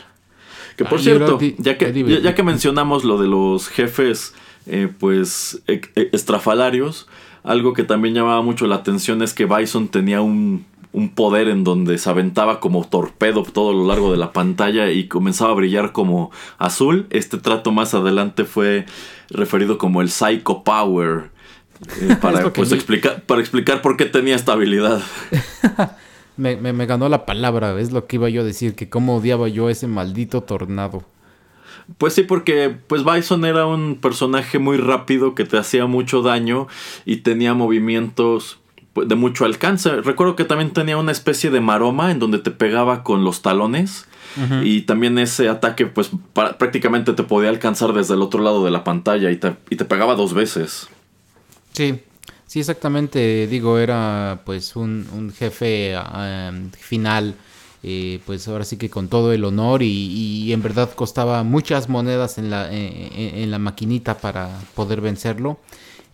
[0.77, 4.35] Que por cierto, ya que, ya, que mencionamos lo de los jefes,
[4.67, 7.07] eh, pues, e, e, estrafalarios,
[7.45, 10.65] algo que también llamaba mucho la atención es que Bison tenía un,
[10.95, 15.09] un poder en donde se aventaba como torpedo todo lo largo de la pantalla y
[15.09, 17.09] comenzaba a brillar como azul.
[17.11, 18.87] Este trato más adelante fue
[19.29, 21.31] referido como el Psycho Power.
[22.01, 25.03] Eh, para, pues, explicar, para explicar por qué tenía esta habilidad.
[26.37, 29.49] me, me, ganó la palabra, es lo que iba yo a decir, que cómo odiaba
[29.49, 31.03] yo ese maldito tornado.
[31.99, 36.69] Pues sí, porque pues Bison era un personaje muy rápido que te hacía mucho daño
[37.05, 38.61] y tenía movimientos
[38.95, 39.91] de mucho alcance.
[40.03, 44.07] Recuerdo que también tenía una especie de maroma en donde te pegaba con los talones.
[44.65, 48.83] Y también ese ataque, pues prácticamente te podía alcanzar desde el otro lado de la
[48.83, 50.89] pantalla y te, y te pegaba dos veces.
[51.73, 52.01] Sí,
[52.45, 53.47] sí, exactamente.
[53.47, 57.37] Digo, era pues un, jefe em, final.
[57.85, 62.39] Eh, pues ahora sí que con todo el honor y, en verdad costaba muchas monedas
[62.39, 65.61] en la, en la maquinita para poder vencerlo.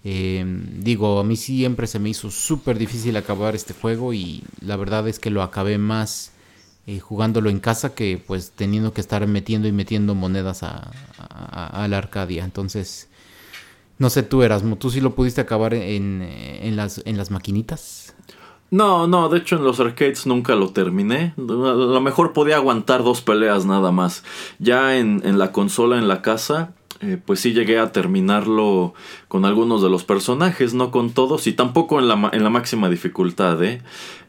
[0.03, 0.45] Eh,
[0.79, 5.07] digo, a mí siempre se me hizo súper difícil acabar este juego y la verdad
[5.09, 6.33] es que lo acabé más
[6.87, 10.91] eh, jugándolo en casa que pues teniendo que estar metiendo y metiendo monedas a,
[11.89, 12.45] la Arcadia.
[12.45, 13.09] Entonces,
[13.99, 18.15] no sé tú Erasmo, ¿tú sí lo pudiste acabar en, en, las, en las maquinitas?
[18.71, 21.35] No, no, de hecho en los arcades nunca lo terminé.
[21.37, 24.25] A lo mejor podía aguantar dos peleas nada más.
[24.59, 28.93] Ya en, en la consola, en la casa, eh, pues sí llegué a terminarlo
[29.29, 32.91] con algunos de los personajes, no con todos y tampoco en la, en la máxima
[32.91, 33.81] dificultad, ¿eh?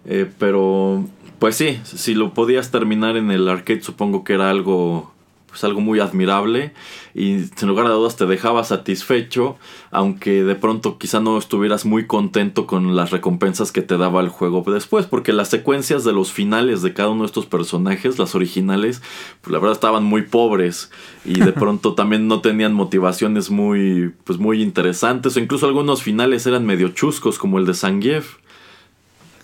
[0.05, 0.29] ¿eh?
[0.39, 1.03] Pero
[1.39, 5.11] pues sí, si lo podías terminar en el arcade supongo que era algo
[5.51, 6.71] pues algo muy admirable
[7.13, 9.57] y sin lugar a dudas te dejaba satisfecho,
[9.91, 14.29] aunque de pronto quizá no estuvieras muy contento con las recompensas que te daba el
[14.29, 18.33] juego después, porque las secuencias de los finales de cada uno de estos personajes, las
[18.33, 19.01] originales,
[19.41, 20.89] pues la verdad estaban muy pobres
[21.25, 26.47] y de pronto también no tenían motivaciones muy pues muy interesantes o incluso algunos finales
[26.47, 28.37] eran medio chuscos como el de Zangief.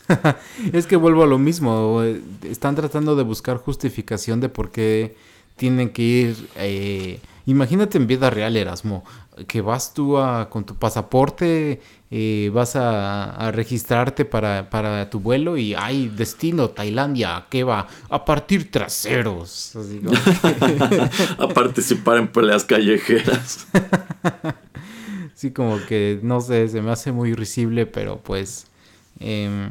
[0.72, 2.02] es que vuelvo a lo mismo,
[2.44, 5.16] están tratando de buscar justificación de por qué
[5.58, 6.50] tienen que ir...
[6.56, 9.04] Eh, imagínate en vida real, Erasmo,
[9.48, 15.74] que vas tú a, con tu pasaporte, eh, vas a, registrarte para, tu vuelo y
[15.76, 17.88] hay destino, Tailandia, ¿qué va?
[18.10, 19.74] A partir traseros.
[21.38, 23.68] a participar en peleas callejeras.
[25.36, 28.68] sí, como que, no sé, se me hace muy risible, pero pues...
[29.20, 29.70] Em,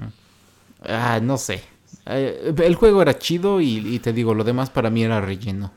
[0.83, 1.63] ah, no sé.
[2.07, 5.73] Eh, el juego era chido y, te digo, lo demás para mí era relleno.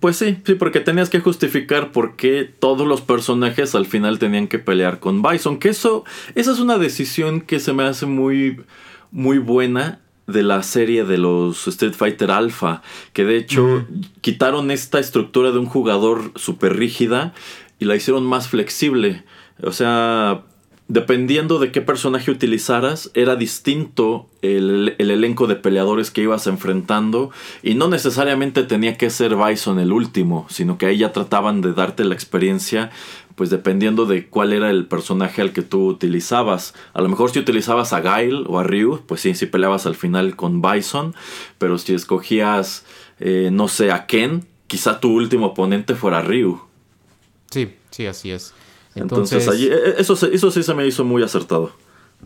[0.00, 4.48] Pues sí, sí, porque tenías que justificar por qué todos los personajes al final tenían
[4.48, 5.58] que pelear con Bison.
[5.58, 8.62] Que eso, esa es una decisión que se me hace muy,
[9.10, 12.82] muy buena de la serie de los Street Fighter Alpha.
[13.12, 13.86] Que de hecho
[14.20, 17.32] quitaron esta estructura de un jugador súper rígida
[17.78, 19.24] y la hicieron más flexible.
[19.62, 20.42] O sea,
[20.90, 27.30] dependiendo de qué personaje utilizaras, era distinto el, elenco de peleadores que ibas enfrentando.
[27.62, 31.74] Y no necesariamente tenía que ser Bison el último, sino que ahí ya trataban de
[31.74, 32.90] darte la experiencia,
[33.36, 36.74] pues dependiendo de cuál era el personaje al que tú utilizabas.
[36.92, 39.94] A lo mejor si utilizabas a Gail o a Ryu, pues sí, sí peleabas al
[39.94, 41.14] final con Bison.
[41.58, 42.84] Pero si escogías,
[43.20, 46.60] eh, no sé, a Ken, quizá tu último oponente fuera Ryu.
[47.48, 48.54] Sí, sí, así es.
[48.94, 51.72] Entonces, allí, e, e, eso, eso sí se me hizo muy acertado.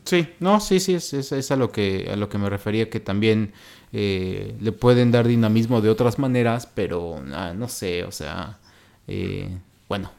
[0.05, 3.01] Sí, no, sí, sí, es, es, a, lo que, a lo que me refería, que
[3.01, 3.53] también
[3.93, 8.59] eh, le pueden dar dinamismo de otras maneras, pero ah, no sé, o sea,
[9.07, 9.57] eh,
[9.89, 10.11] bueno,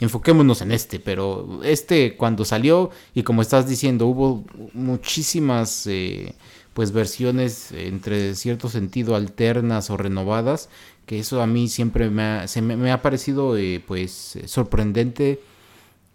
[0.00, 6.34] enfoquémonos en este, pero este cuando salió y como estás diciendo, hubo muchísimas eh,
[6.74, 10.68] pues versiones entre cierto sentido alternas o renovadas,
[11.06, 13.56] que eso a mí siempre me ha, se me, me ha parecido
[13.86, 15.40] pues sorprendente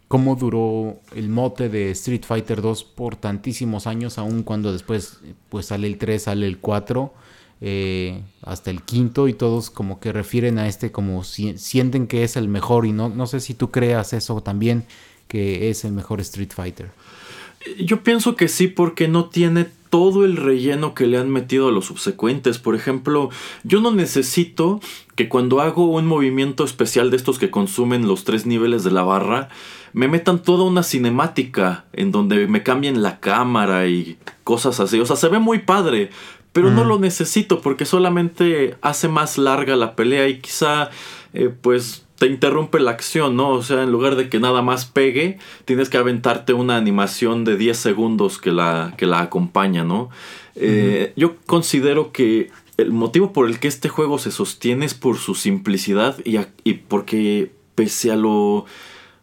[0.10, 5.68] cómo duró el mote de Street Fighter 2 por tantísimos años, aun cuando después pues
[5.68, 7.14] sale el 3, sale el 4,
[7.62, 12.24] eh, hasta el quinto y todos como que refieren a este como si, sienten que
[12.24, 14.84] es el mejor y no, no sé si tú creas eso también,
[15.28, 16.90] que es el mejor Street Fighter.
[17.78, 21.72] Yo pienso que sí porque no tiene todo el relleno que le han metido a
[21.72, 22.58] los subsecuentes.
[22.58, 23.30] Por ejemplo,
[23.64, 24.80] yo no necesito
[25.16, 29.04] que cuando hago un movimiento especial de estos que consumen los tres niveles de la
[29.04, 29.50] barra,
[29.94, 35.00] me metan toda una cinemática en donde me cambien la cámara y cosas así.
[35.00, 36.10] O sea, se ve muy padre,
[36.54, 40.90] pero no lo necesito porque solamente hace más larga la pelea y quizá
[41.34, 43.50] eh, pues te interrumpe la acción, ¿no?
[43.50, 47.56] O sea, en lugar de que nada más pegue, tienes que aventarte una animación de
[47.56, 50.10] 10 segundos que la, que la acompaña, ¿no?
[50.56, 55.18] Eh, yo considero que el motivo por el que este juego se sostiene es por
[55.18, 58.66] su simplicidad y, y porque pese a lo,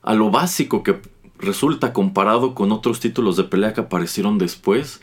[0.07, 1.01] a lo básico que
[1.39, 5.03] resulta comparado con otros títulos de pelea que aparecieron después,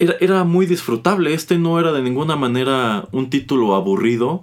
[0.00, 1.32] era, era, muy disfrutable.
[1.32, 4.42] Este no era de ninguna manera un título aburrido.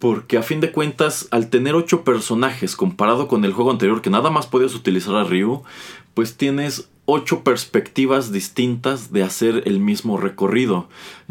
[0.00, 4.08] Porque a fin de cuentas, al tener ocho personajes comparado con el juego anterior, que
[4.08, 5.62] nada más podías utilizar a Ryu,
[6.14, 10.88] pues tienes ocho perspectivas distintas de hacer el mismo recorrido.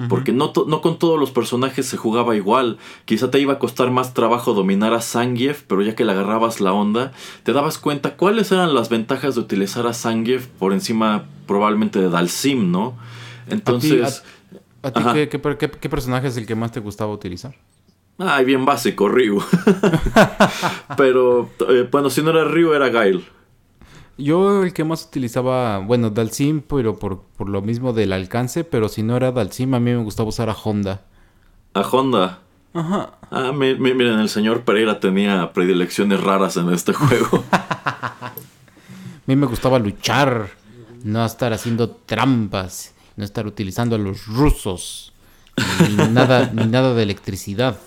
[0.09, 2.77] Porque no, no, con todos los personajes se jugaba igual.
[3.05, 6.61] Quizá te iba a costar más trabajo dominar a Zangief, pero ya que le agarrabas
[6.61, 7.11] la onda,
[7.43, 12.09] te dabas cuenta cuáles eran las ventajas de utilizar a Zangief por encima probablemente de
[12.09, 12.97] Dalsim, ¿no?
[13.47, 14.23] Entonces...
[14.81, 17.53] ¿A ti, qué, qué personaje es el que más te gustaba utilizar?
[18.17, 19.41] Ay, bien básico, Ryu.
[20.97, 23.25] Pero, eh, bueno, si no era Ryu, era Gail.
[24.19, 28.89] Yo el que más utilizaba, bueno, Dalsim, pero por, por, lo mismo del alcance, pero
[28.89, 31.01] si no era Dalsim, a mí me gustaba usar a Honda.
[31.73, 32.39] ¿A Honda?
[32.73, 33.13] Ajá.
[33.31, 37.45] Ah, miren, el señor Pereira tenía predilecciones raras en este juego.
[37.51, 38.33] a
[39.25, 40.49] mí me gustaba luchar,
[41.03, 45.13] no estar haciendo trampas, no estar utilizando a los rusos,
[45.95, 47.79] ni nada, ni nada de electricidad.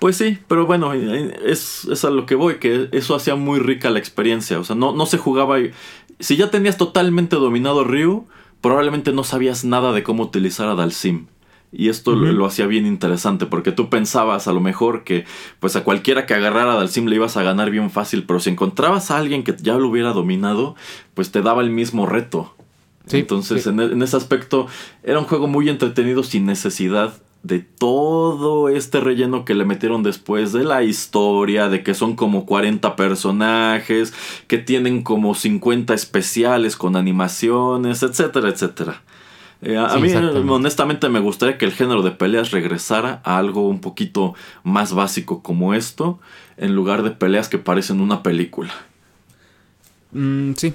[0.00, 3.90] Pues sí, pero bueno, es, es, a lo que voy, que eso hacía muy rica
[3.90, 4.58] la experiencia.
[4.58, 5.58] O sea, no, no se jugaba.
[6.18, 8.26] Si ya tenías totalmente dominado Ryu,
[8.62, 11.26] probablemente no sabías nada de cómo utilizar a Dalsim.
[11.72, 15.24] Y esto lo, hacía bien interesante, porque tú pensabas a lo mejor que
[15.60, 18.50] pues a cualquiera que agarrara a Dalsim le ibas a ganar bien fácil, pero si
[18.50, 20.74] encontrabas a alguien que ya lo hubiera dominado,
[21.14, 22.56] pues te daba el mismo reto.
[23.12, 24.66] Entonces, En, en, ese aspecto,
[25.02, 30.52] era un juego muy entretenido sin necesidad de todo este relleno que le metieron después
[30.52, 34.12] de la historia, de que son como 40 personajes,
[34.46, 39.02] que tienen como 50 especiales con animaciones, etcétera, etcétera.
[39.62, 43.80] Eh, a mí honestamente me gustaría que el género de peleas regresara a algo un
[43.80, 46.18] poquito más básico como esto,
[46.56, 48.72] en lugar de peleas que parecen una película.
[50.12, 50.74] Mm, sí,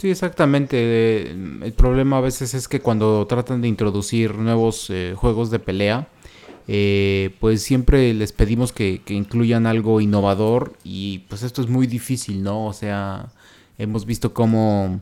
[0.00, 1.30] Sí, exactamente.
[1.30, 6.08] El problema a veces es que cuando tratan de introducir nuevos eh, juegos de pelea,
[6.68, 12.42] eh, pues siempre les pedimos que, incluyan algo innovador y pues esto es muy difícil,
[12.42, 12.64] ¿no?
[12.66, 13.30] O sea,
[13.76, 15.00] hemos visto cómo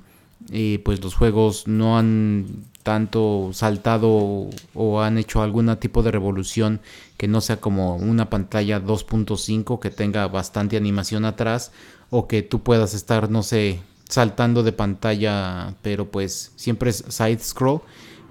[0.51, 6.81] eh, pues los juegos no han tanto saltado o han hecho algún tipo de revolución
[7.17, 11.71] que no sea como una pantalla 2.5 que tenga bastante animación atrás
[12.11, 17.39] o que tú puedas estar, no sé, saltando de pantalla, pero pues siempre es side
[17.39, 17.81] scroll.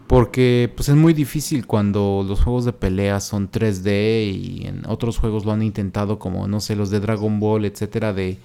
[0.08, 5.18] Porque pues es muy difícil cuando los juegos de pelea son 3D y en otros
[5.18, 8.38] juegos lo han intentado como no sé los de Dragon Ball, etcétera, de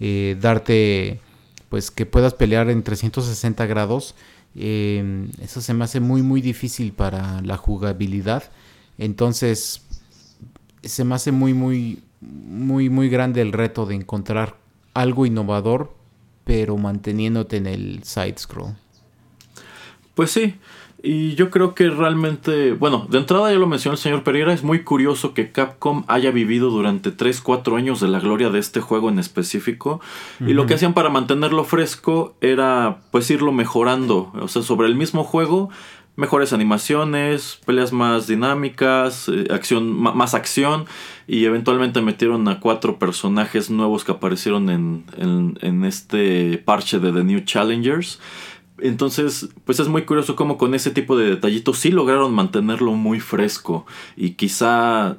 [0.00, 1.20] eh, darte
[1.68, 4.16] pues que puedas pelear en 360 grados.
[4.56, 8.50] Em, eso se me hace muy muy difícil para la jugabilidad.
[8.98, 9.82] Entonces
[10.82, 14.56] se me hace muy muy muy muy grande el reto de encontrar
[14.94, 15.94] algo innovador
[16.44, 18.74] pero manteniéndote en el side scroll.
[20.14, 20.54] Pues sí,
[21.06, 24.62] y yo creo que realmente, bueno, de entrada ya lo mencionó el señor Pereira, es
[24.62, 28.80] muy curioso que Capcom haya vivido durante 3, 4 años de la gloria de este
[28.80, 30.00] juego en específico.
[30.40, 34.32] Y lo que hacían para mantenerlo fresco era pues irlo mejorando.
[34.40, 35.68] O sea, sobre el mismo juego
[36.16, 40.86] mejores animaciones, peleas más dinámicas, eh, acción, más acción
[41.26, 45.04] y eventualmente metieron a cuatro personajes nuevos que aparecieron en,
[45.60, 48.20] en, este parche de The New Challengers.
[48.78, 53.20] Entonces, pues es muy curioso cómo con ese tipo de detallitos sí lograron mantenerlo muy
[53.20, 53.86] fresco
[54.16, 55.16] y quizá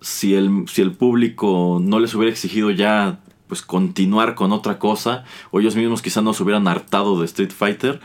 [0.00, 5.24] si el, si el público no les hubiera exigido ya pues continuar con otra cosa
[5.50, 8.00] o ellos mismos quizá no se hubieran hartado de Street Fighter,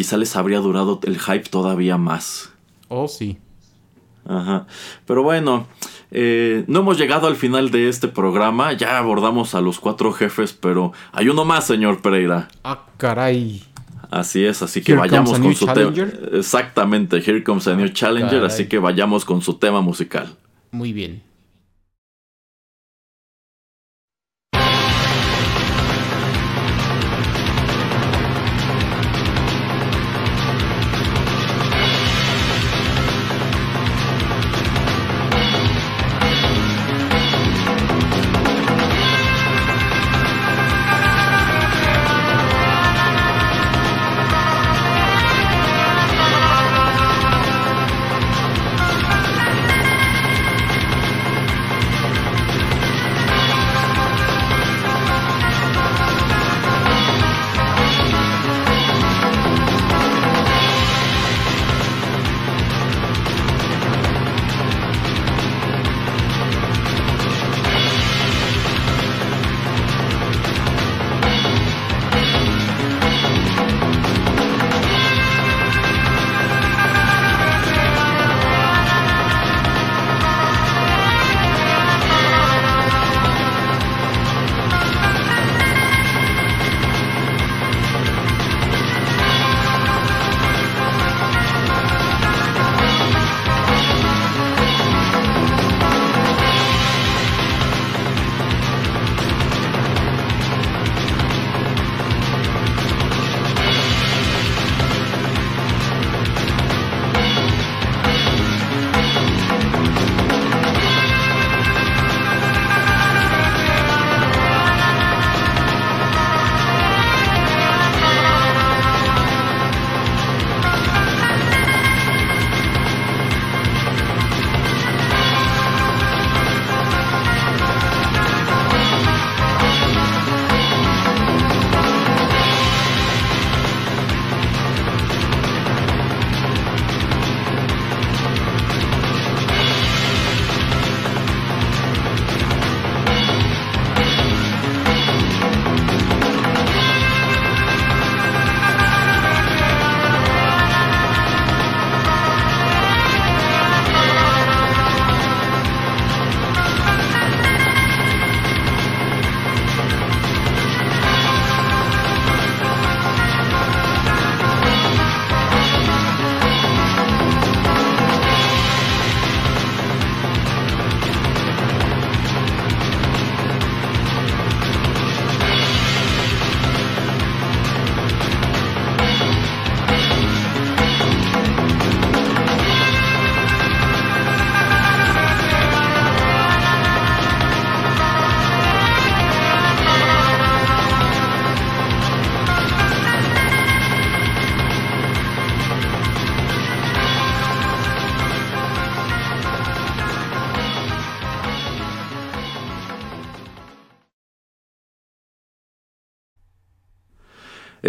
[0.00, 2.50] quizá les habría durado el hype todavía más.
[2.88, 3.36] Oh, sí.
[4.26, 4.66] Ajá.
[5.04, 5.66] Pero bueno,
[6.10, 8.72] eh, no hemos llegado al final de este programa.
[8.72, 12.48] Ya abordamos a los cuatro jefes, pero hay uno más, señor Pereira.
[12.64, 13.62] Ah, caray.
[14.10, 15.92] Así es, así que vayamos con su tema.
[16.32, 20.34] Exactamente, Here Comes a New ah, Challenger, así que vayamos con su tema musical.
[20.70, 21.20] Muy bien.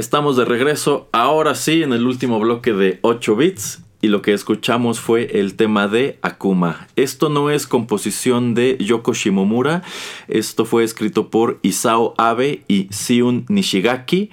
[0.02, 3.84] Estamos de regreso, ahora sí, en el último bloque de 8 bits.
[4.02, 6.88] Y lo que escuchamos fue el tema de Akuma.
[6.96, 9.84] Esto no es composición de Yoko Shimomura.
[10.28, 14.32] Esto fue escrito por Isao Abe y Siun Nishigaki.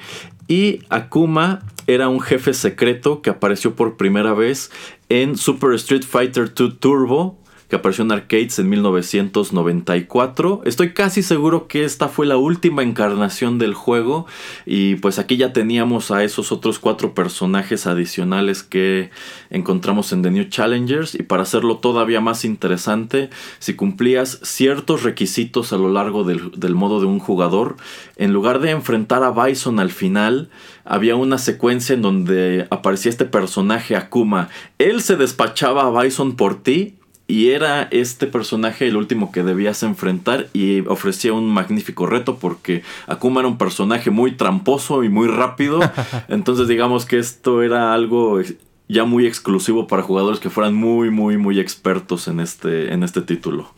[0.49, 4.71] Y Akuma era un jefe secreto que apareció por primera vez
[5.11, 7.39] en Super Street Fighter 2 Turbo
[7.69, 10.63] que apareció en arcades en 1994.
[10.65, 14.27] Estoy casi seguro que esta fue la última encarnación del juego
[14.65, 19.11] y pues aquí ya teníamos a esos otros cuatro personajes adicionales que
[19.51, 25.73] encontramos en The New Challengers y para hacerlo todavía más interesante, si cumplías ciertos requisitos
[25.73, 27.77] a lo largo del, del modo de un jugador,
[28.17, 30.51] en lugar de enfrentar a Bison al final,
[30.85, 34.49] había una secuencia en donde aparecía este personaje Akuma.
[34.79, 36.98] Él se despachaba a Bison por ti
[37.31, 42.83] y era este personaje el último que debías enfrentar y ofrecía un magnífico reto porque
[43.07, 45.79] Akuma era un personaje muy tramposo y muy rápido.
[46.29, 48.41] Entonces digamos que esto era algo
[48.89, 53.21] ya muy exclusivo para jugadores que fueran muy, muy, muy expertos en este, en este
[53.21, 53.75] título.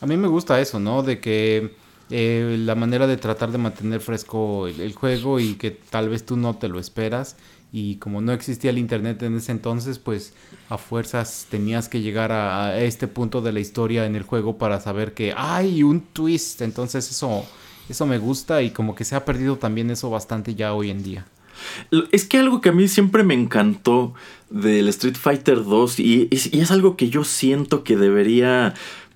[0.00, 1.02] A mí me gusta eso, ¿no?
[1.02, 1.74] De que
[2.10, 6.36] eh, la manera de tratar de mantener fresco el, juego y que tal vez tú
[6.36, 7.36] no te lo esperas
[7.76, 10.32] y como no existía el internet en ese entonces, pues
[10.68, 14.78] a fuerzas tenías que llegar a, este punto de la historia en el juego para
[14.80, 16.62] saber que hay un twist.
[16.62, 17.44] Entonces eso,
[17.88, 21.02] eso me gusta y como que se ha perdido también eso bastante ya hoy en
[21.02, 21.26] día.
[22.12, 24.14] Es que algo que a mí siempre me encantó
[24.50, 28.74] del Street Fighter 2 y, y es algo que yo siento que debería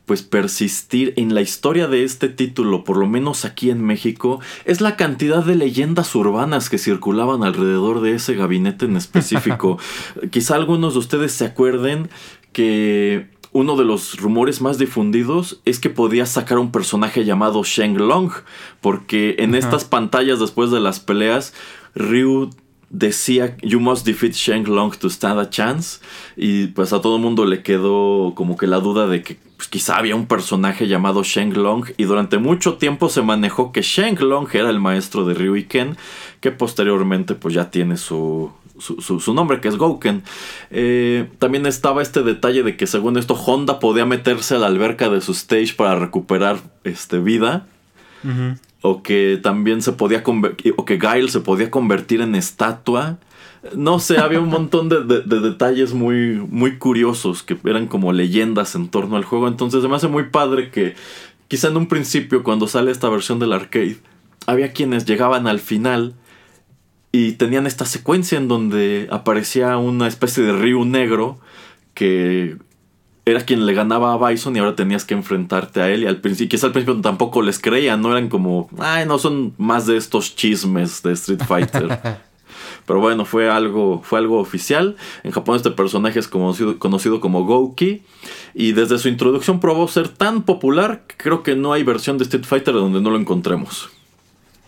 [0.09, 4.81] pues persistir en la historia de este título, por lo menos aquí en México, es
[4.81, 9.79] la cantidad de leyendas urbanas que circulaban alrededor de ese gabinete en específico.
[10.31, 12.09] Quizá algunos de ustedes se acuerden
[12.53, 17.99] que uno de los rumores más difundidos es que podía sacar un personaje llamado Sheng
[17.99, 18.31] Long,
[18.81, 21.53] porque en estas pantallas después de las peleas,
[21.95, 22.49] Ryu
[22.89, 26.01] decía You must defeat Sheng Long to stand a chance.
[26.35, 29.69] Y pues a todo el mundo le quedó como que la duda de que pues,
[29.69, 31.85] quizá había un personaje llamado Sheng Long.
[31.99, 35.65] Y durante mucho tiempo se manejó que Sheng Long era el maestro de Ryu y
[35.65, 35.99] Ken.
[36.41, 40.23] Que posteriormente pues ya tiene su, su, nombre, que es Gouken.
[40.71, 45.11] Eh, también estaba este detalle de que según esto Honda podía meterse a la alberca
[45.11, 47.67] de su stage para recuperar este, vida
[48.83, 53.19] o que también se podía convertir, o que Guile se podía convertir en estatua.
[53.77, 58.89] No sé, había un montón de, detalles muy, muy curiosos que eran como leyendas en
[58.89, 59.49] torno al juego.
[59.49, 60.95] Entonces se me hace muy padre que
[61.49, 63.99] quizá en un principio cuando sale esta versión del arcade,
[64.47, 66.15] había quienes llegaban al final
[67.11, 71.41] y tenían esta secuencia en donde aparecía una especie de río negro
[71.95, 72.57] que
[73.25, 76.05] era quien le ganaba a Bison y ahora tenías que enfrentarte a él.
[76.05, 79.55] Y al principio, quizás al principio tampoco les creían, no eran como, ay, no son
[79.59, 82.21] más de estos chismes de Street Fighter.
[82.89, 84.97] Pero bueno, fue algo, fue algo oficial.
[85.23, 88.03] En Japón este personaje es conocido, conocido como Gouki.
[88.55, 92.25] Y desde su introducción probó ser tan popular que creo que no hay versión de
[92.25, 93.91] Street Fighter donde no lo encontremos.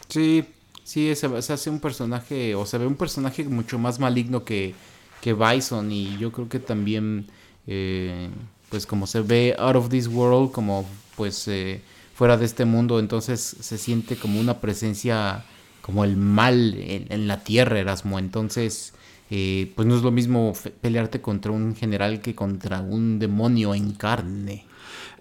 [0.09, 0.45] Sí,
[0.85, 4.75] sí, se, se hace un personaje, o se ve un personaje mucho más maligno que,
[5.21, 5.91] que Bison.
[5.91, 7.27] Y yo creo que también
[7.67, 8.29] eh,
[8.71, 11.83] pues como se ve out of this world, como pues eh,
[12.15, 15.45] fuera de este mundo, entonces se siente como una presencia,
[15.83, 18.19] como el mal en, la tierra, Erasmo.
[18.19, 18.95] Entonces,
[19.31, 23.93] eh, pues no es lo mismo pelearte contra un general que contra un demonio en
[23.93, 24.65] carne.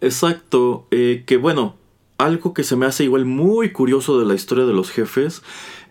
[0.02, 1.76] Exacto, que bueno,
[2.18, 5.42] algo que se me hace igual muy curioso de la historia de los jefes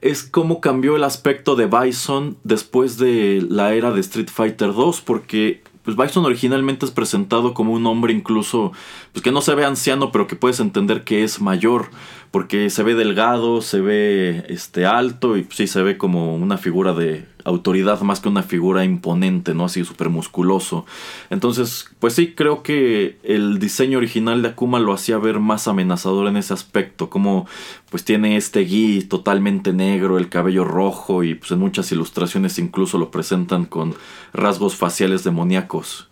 [0.01, 5.01] es cómo cambió el aspecto de Bison después de la era de Street Fighter 2,
[5.01, 8.73] porque pues Bison originalmente es presentado como un hombre incluso,
[9.13, 11.91] pues que no se ve anciano, pero que puedes entender que es mayor,
[12.31, 16.59] porque se ve delgado, se ve este alto y pues, sí se ve como una
[16.59, 19.65] figura de autoridad más que una figura imponente, ¿no?
[19.65, 20.85] Así súper musculoso.
[21.31, 26.29] Entonces, pues sí, creo que el diseño original de Akuma lo hacía ver más amenazador
[26.29, 27.47] en ese aspecto, como
[27.91, 32.99] pues tiene este gui totalmente negro, el cabello rojo y pues en muchas ilustraciones incluso
[32.99, 33.95] lo presentan con
[34.33, 36.09] rasgos faciales demoníacos.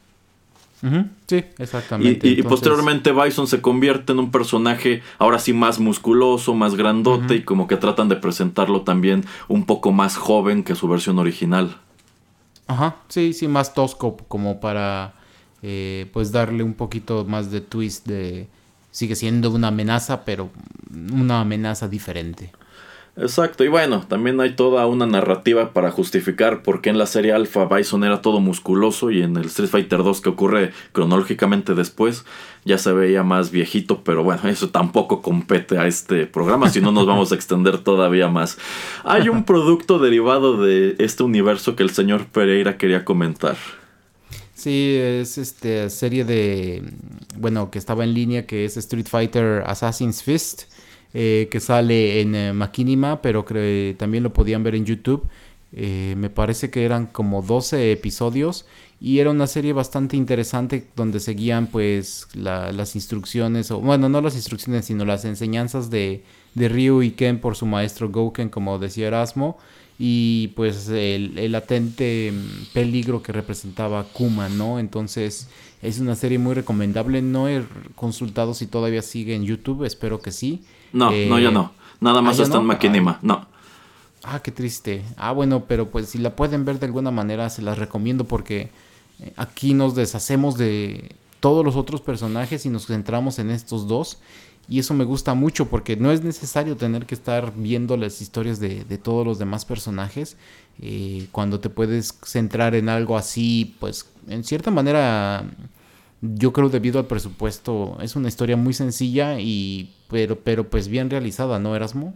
[1.26, 2.28] Sí, exactamente.
[2.28, 7.42] Y, posteriormente Bison se convierte en un personaje ahora sí más musculoso, más grandote y
[7.42, 11.78] como que tratan de presentarlo también un poco más joven que su versión original.
[12.66, 15.14] Ajá, sí, sí, más tosco como para
[15.62, 18.48] eh, pues darle un poquito más de twist de...
[18.90, 20.50] Sigue siendo una amenaza, pero
[21.12, 22.50] una amenaza diferente.
[23.18, 27.32] Exacto, y bueno, también hay toda una narrativa para justificar por qué en la serie
[27.32, 32.26] Alpha Bison era todo musculoso y en el Street Fighter 2 que ocurre cronológicamente después
[32.66, 36.92] ya se veía más viejito, pero bueno, eso tampoco compete a este programa, si no
[36.92, 38.58] nos vamos a extender todavía más.
[39.02, 43.56] Hay un producto derivado de este universo que el señor Pereira quería comentar.
[44.52, 46.82] Sí, es este serie de
[47.38, 50.64] bueno, que estaba en línea que es Street Fighter Assassin's Fist
[51.14, 55.26] eh, que sale en eh, pero que también lo podían ver en YouTube.
[55.72, 58.66] Eh, me parece que eran como 12 episodios
[59.00, 64.36] y era una serie bastante interesante donde seguían pues las instrucciones, o bueno, no las
[64.36, 69.08] instrucciones, sino las enseñanzas de, de Ryu y Ken por su maestro Gouken, como decía
[69.08, 69.58] Erasmo,
[69.98, 74.78] y pues el, el, latente mm, peligro que representaba Kuma, ¿no?
[74.78, 75.48] Entonces
[75.82, 80.32] es una serie muy recomendable, no he consultado si todavía sigue en YouTube, espero que
[80.32, 80.62] sí.
[80.92, 81.72] No, no, ya no.
[82.00, 83.46] Nada más ah, está en Maquinima, no.
[84.22, 85.02] Ah, qué triste.
[85.16, 88.70] Ah, bueno, pero pues si la pueden ver de alguna manera, se las recomiendo porque
[89.20, 94.18] eh, aquí nos deshacemos de todos los otros personajes y nos centramos en estos dos.
[94.68, 98.58] Y eso me gusta mucho porque no es necesario tener que estar viendo las historias
[98.58, 100.36] de, todos los demás personajes.
[100.80, 105.44] Eh, cuando te puedes centrar en algo así, pues en cierta manera
[106.20, 111.10] yo creo debido al presupuesto es una historia muy sencilla y pero pero pues bien
[111.10, 112.14] realizada, ¿no, Erasmo?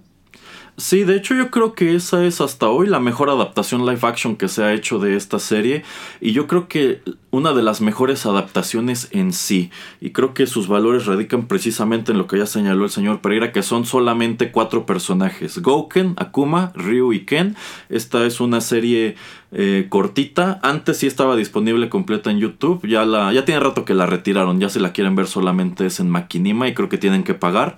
[0.81, 4.35] Sí, de hecho yo creo que esa es hasta hoy la mejor adaptación live action
[4.35, 5.85] que se ha hecho de esta serie
[6.22, 9.70] y yo creo que una de las mejores adaptaciones en sí
[10.01, 13.53] y creo que sus valores radican precisamente en lo que ya señaló el señor Pereira
[13.53, 17.57] que son solamente cuatro personajes, Gouken, Akuma, Ryu y Ken.
[17.91, 19.16] Esta es una serie
[19.53, 20.61] eh, cortita.
[20.62, 22.86] Antes sí estaba disponible completa en YouTube.
[22.86, 24.61] Ya, la, ya tiene rato que la retiraron.
[24.61, 27.76] Ya se la quieren ver solamente es en Maquinima y creo que tienen que pagar.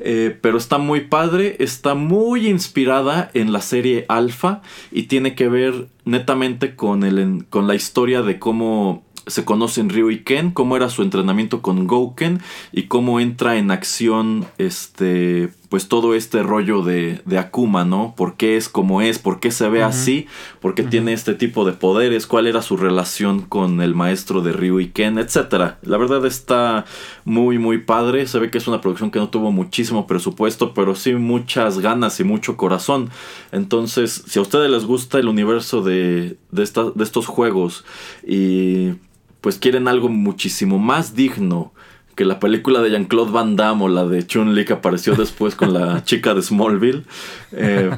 [0.00, 1.56] Eh, pero está muy padre.
[1.60, 4.62] Está muy inspirada en la serie Alpha
[4.92, 10.10] y tiene que ver netamente con, el, con la historia de cómo se conocen Ryu
[10.10, 12.40] y Ken, cómo era su entrenamiento con Gouken
[12.72, 18.14] y cómo entra en acción este pues todo este rollo de, de Akuma, ¿no?
[18.16, 19.18] ¿Por qué es como es?
[19.18, 20.28] ¿Por qué se ve así?
[20.60, 22.28] ¿Por qué tiene este tipo de poderes?
[22.28, 25.18] ¿Cuál era su relación con el maestro de Ryu y Ken?
[25.18, 25.80] Etcétera.
[25.82, 26.84] La verdad está
[27.24, 28.28] muy muy padre.
[28.28, 32.20] Se ve que es una producción que no tuvo muchísimo presupuesto, pero sí muchas ganas
[32.20, 33.10] y mucho corazón.
[33.50, 37.84] Entonces, si a ustedes les gusta el universo de, de, de estos juegos
[38.24, 38.92] y
[39.40, 41.73] pues quieren algo muchísimo más digno
[42.14, 45.72] que la película de Jean-Claude Van Damme o la de Chun-Li que apareció después con
[45.72, 47.04] la chica de Smallville,
[47.52, 47.90] eh,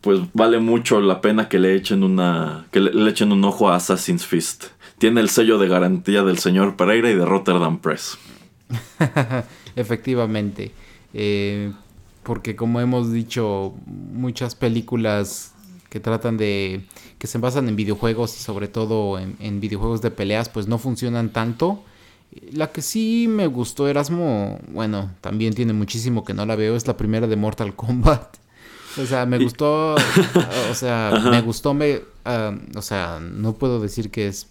[0.00, 3.76] pues vale mucho la pena que le echen una que le, echen un ojo a
[3.76, 4.66] Assassin's Fist.
[4.98, 8.18] Tiene el sello de garantía del señor Pereira y de Rotterdam Press.
[9.76, 10.72] Efectivamente,
[11.14, 11.72] eh,
[12.22, 15.54] porque como hemos dicho, muchas películas
[15.90, 16.82] que tratan de
[17.18, 21.30] que se basan en videojuegos y sobre todo en, videojuegos de peleas pues no funcionan
[21.30, 21.82] tanto.
[22.52, 26.86] La que sí me gustó Erasmo, bueno, también tiene muchísimo que no la veo, es
[26.86, 28.36] la primera de Mortal Kombat.
[29.00, 32.00] O sea, me gustó, o sea, me gustó, me,
[32.76, 34.48] o sea, no puedo decir que es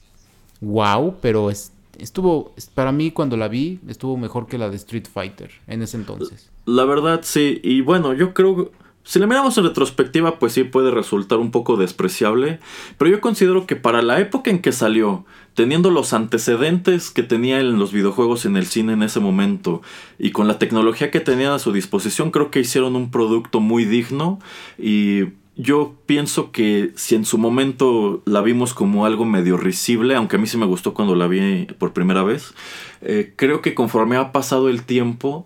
[0.61, 5.07] wow, pero es, estuvo, para mí cuando la vi, estuvo mejor que la de Street
[5.11, 6.49] Fighter en ese entonces.
[6.65, 8.71] La verdad, sí, y bueno, yo creo
[9.09, 12.59] si la miramos en retrospectiva, pues sí puede resultar un poco despreciable,
[12.99, 17.59] pero yo considero que para la época en que salió, teniendo los antecedentes que tenía
[17.59, 19.81] en los videojuegos en el cine en ese momento
[20.17, 23.85] y con la tecnología que tenían a su disposición, creo que hicieron un producto muy
[23.85, 24.39] digno
[24.77, 25.25] y
[25.55, 30.39] yo pienso que si en su momento la vimos como algo medio risible, aunque a
[30.39, 32.53] mí sí me gustó cuando la vi por primera vez,
[33.01, 35.45] eh, creo que conforme ha pasado el tiempo,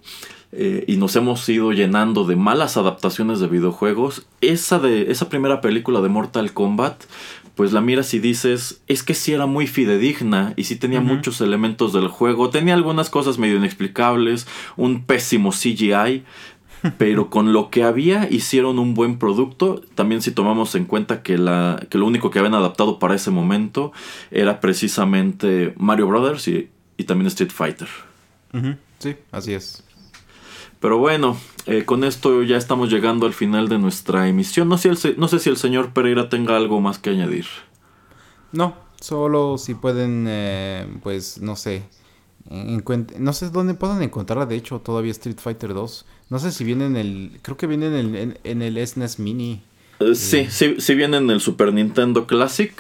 [0.56, 5.62] eh, y nos hemos ido llenando de malas adaptaciones de videojuegos, esa, de, esa primera
[5.62, 7.06] película de Mortal Kombat,
[7.56, 11.40] pues la miras y dices, es que sí era muy fidedigna y sí tenía muchos
[11.40, 16.24] elementos del juego, tenía algunas cosas medio inexplicables, un pésimo CGI,
[16.98, 19.82] pero con lo que había hicieron un buen producto.
[19.94, 23.30] También si tomamos en cuenta que, la, que lo único que habían adaptado para ese
[23.30, 23.92] momento
[24.32, 26.70] era precisamente Mario Brothers y,
[27.06, 27.90] también Street Fighter.
[29.00, 29.84] Sí, así es.
[30.84, 34.68] Pero bueno, eh, con esto ya estamos llegando al final de nuestra emisión.
[34.68, 37.46] No sé, no sé si el señor Pereira tenga algo más que añadir.
[38.52, 41.84] No, solo si pueden, eh, pues no sé.
[42.50, 46.06] No sé dónde puedan encontrarla, de hecho, todavía Street Fighter 2.
[46.30, 47.40] No sé si viene en el.
[47.42, 49.64] Creo que viene en el, en, el SNES Mini.
[50.00, 52.74] Eh, sí, sí, sí viene en el Super Nintendo Classic.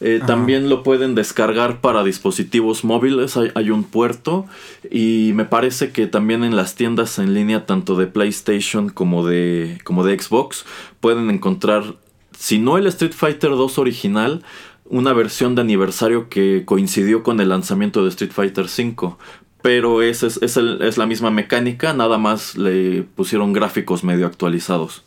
[0.00, 3.36] Eh, también lo pueden descargar para dispositivos móviles.
[3.36, 4.46] Hay, un puerto.
[4.90, 9.78] Y me parece que también en las tiendas en línea, tanto de PlayStation como de,
[9.84, 10.64] como de Xbox,
[11.00, 11.96] pueden encontrar,
[12.38, 14.42] si no el Street Fighter 2 original,
[14.88, 19.18] una versión de aniversario que coincidió con el lanzamiento de Street Fighter 5
[19.62, 25.05] pero es, es, es, la misma mecánica, nada más le pusieron gráficos medio actualizados.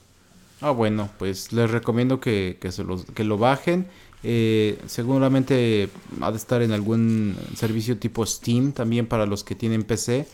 [0.62, 3.88] Ah, bueno, pues les recomiendo que, que, se los, que lo bajen.
[4.24, 5.90] Eh, seguramente
[6.20, 10.28] ha de estar en algún servicio tipo Steam también para los que tienen PC.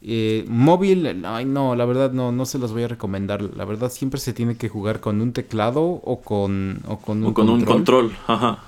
[0.00, 3.42] Eh, móvil, ay no, la verdad no, no se los voy a recomendar.
[3.42, 7.32] La verdad siempre se tiene que jugar con un teclado o con, o con un
[7.32, 7.58] con control.
[7.58, 8.12] un control.
[8.26, 8.58] Ajá.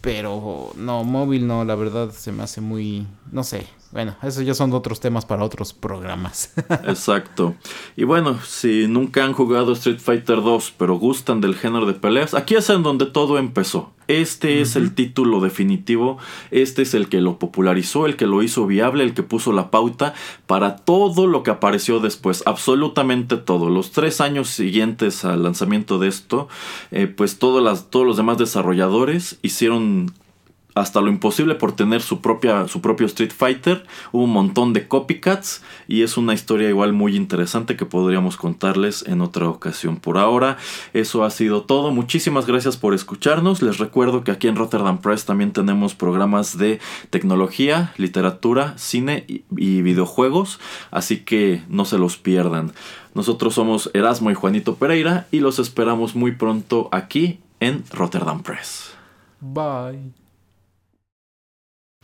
[0.00, 3.66] Pero no, móvil no, la verdad se me hace muy, no sé,
[3.96, 6.52] bueno, esos ya son otros temas para otros programas.
[6.84, 7.54] Exacto.
[7.96, 12.34] Y bueno, si nunca han jugado Street Fighter 2, pero gustan del género de peleas,
[12.34, 13.92] aquí es en donde todo empezó.
[14.06, 16.18] Este es el título definitivo,
[16.50, 19.70] este es el que lo popularizó, el que lo hizo viable, el que puso la
[19.70, 20.12] pauta
[20.46, 23.70] para todo lo que apareció después, absolutamente todo.
[23.70, 26.48] Los tres años siguientes al lanzamiento de esto,
[26.90, 30.12] eh, pues las, todos los demás desarrolladores hicieron
[30.76, 33.86] hasta lo imposible por tener su, propia, su propio Street Fighter.
[34.12, 39.02] Hubo un montón de copycats y es una historia igual muy interesante que podríamos contarles
[39.08, 39.96] en otra ocasión.
[39.96, 40.58] Por ahora,
[40.92, 41.92] eso ha sido todo.
[41.92, 43.62] Muchísimas gracias por escucharnos.
[43.62, 46.78] Les recuerdo que aquí en Rotterdam Press también tenemos programas de
[47.08, 52.72] tecnología, literatura, cine y, y videojuegos, así que no se los pierdan.
[53.14, 58.90] Nosotros somos Erasmo y Juanito Pereira y los esperamos muy pronto aquí en Rotterdam Press.
[59.40, 60.25] Bye.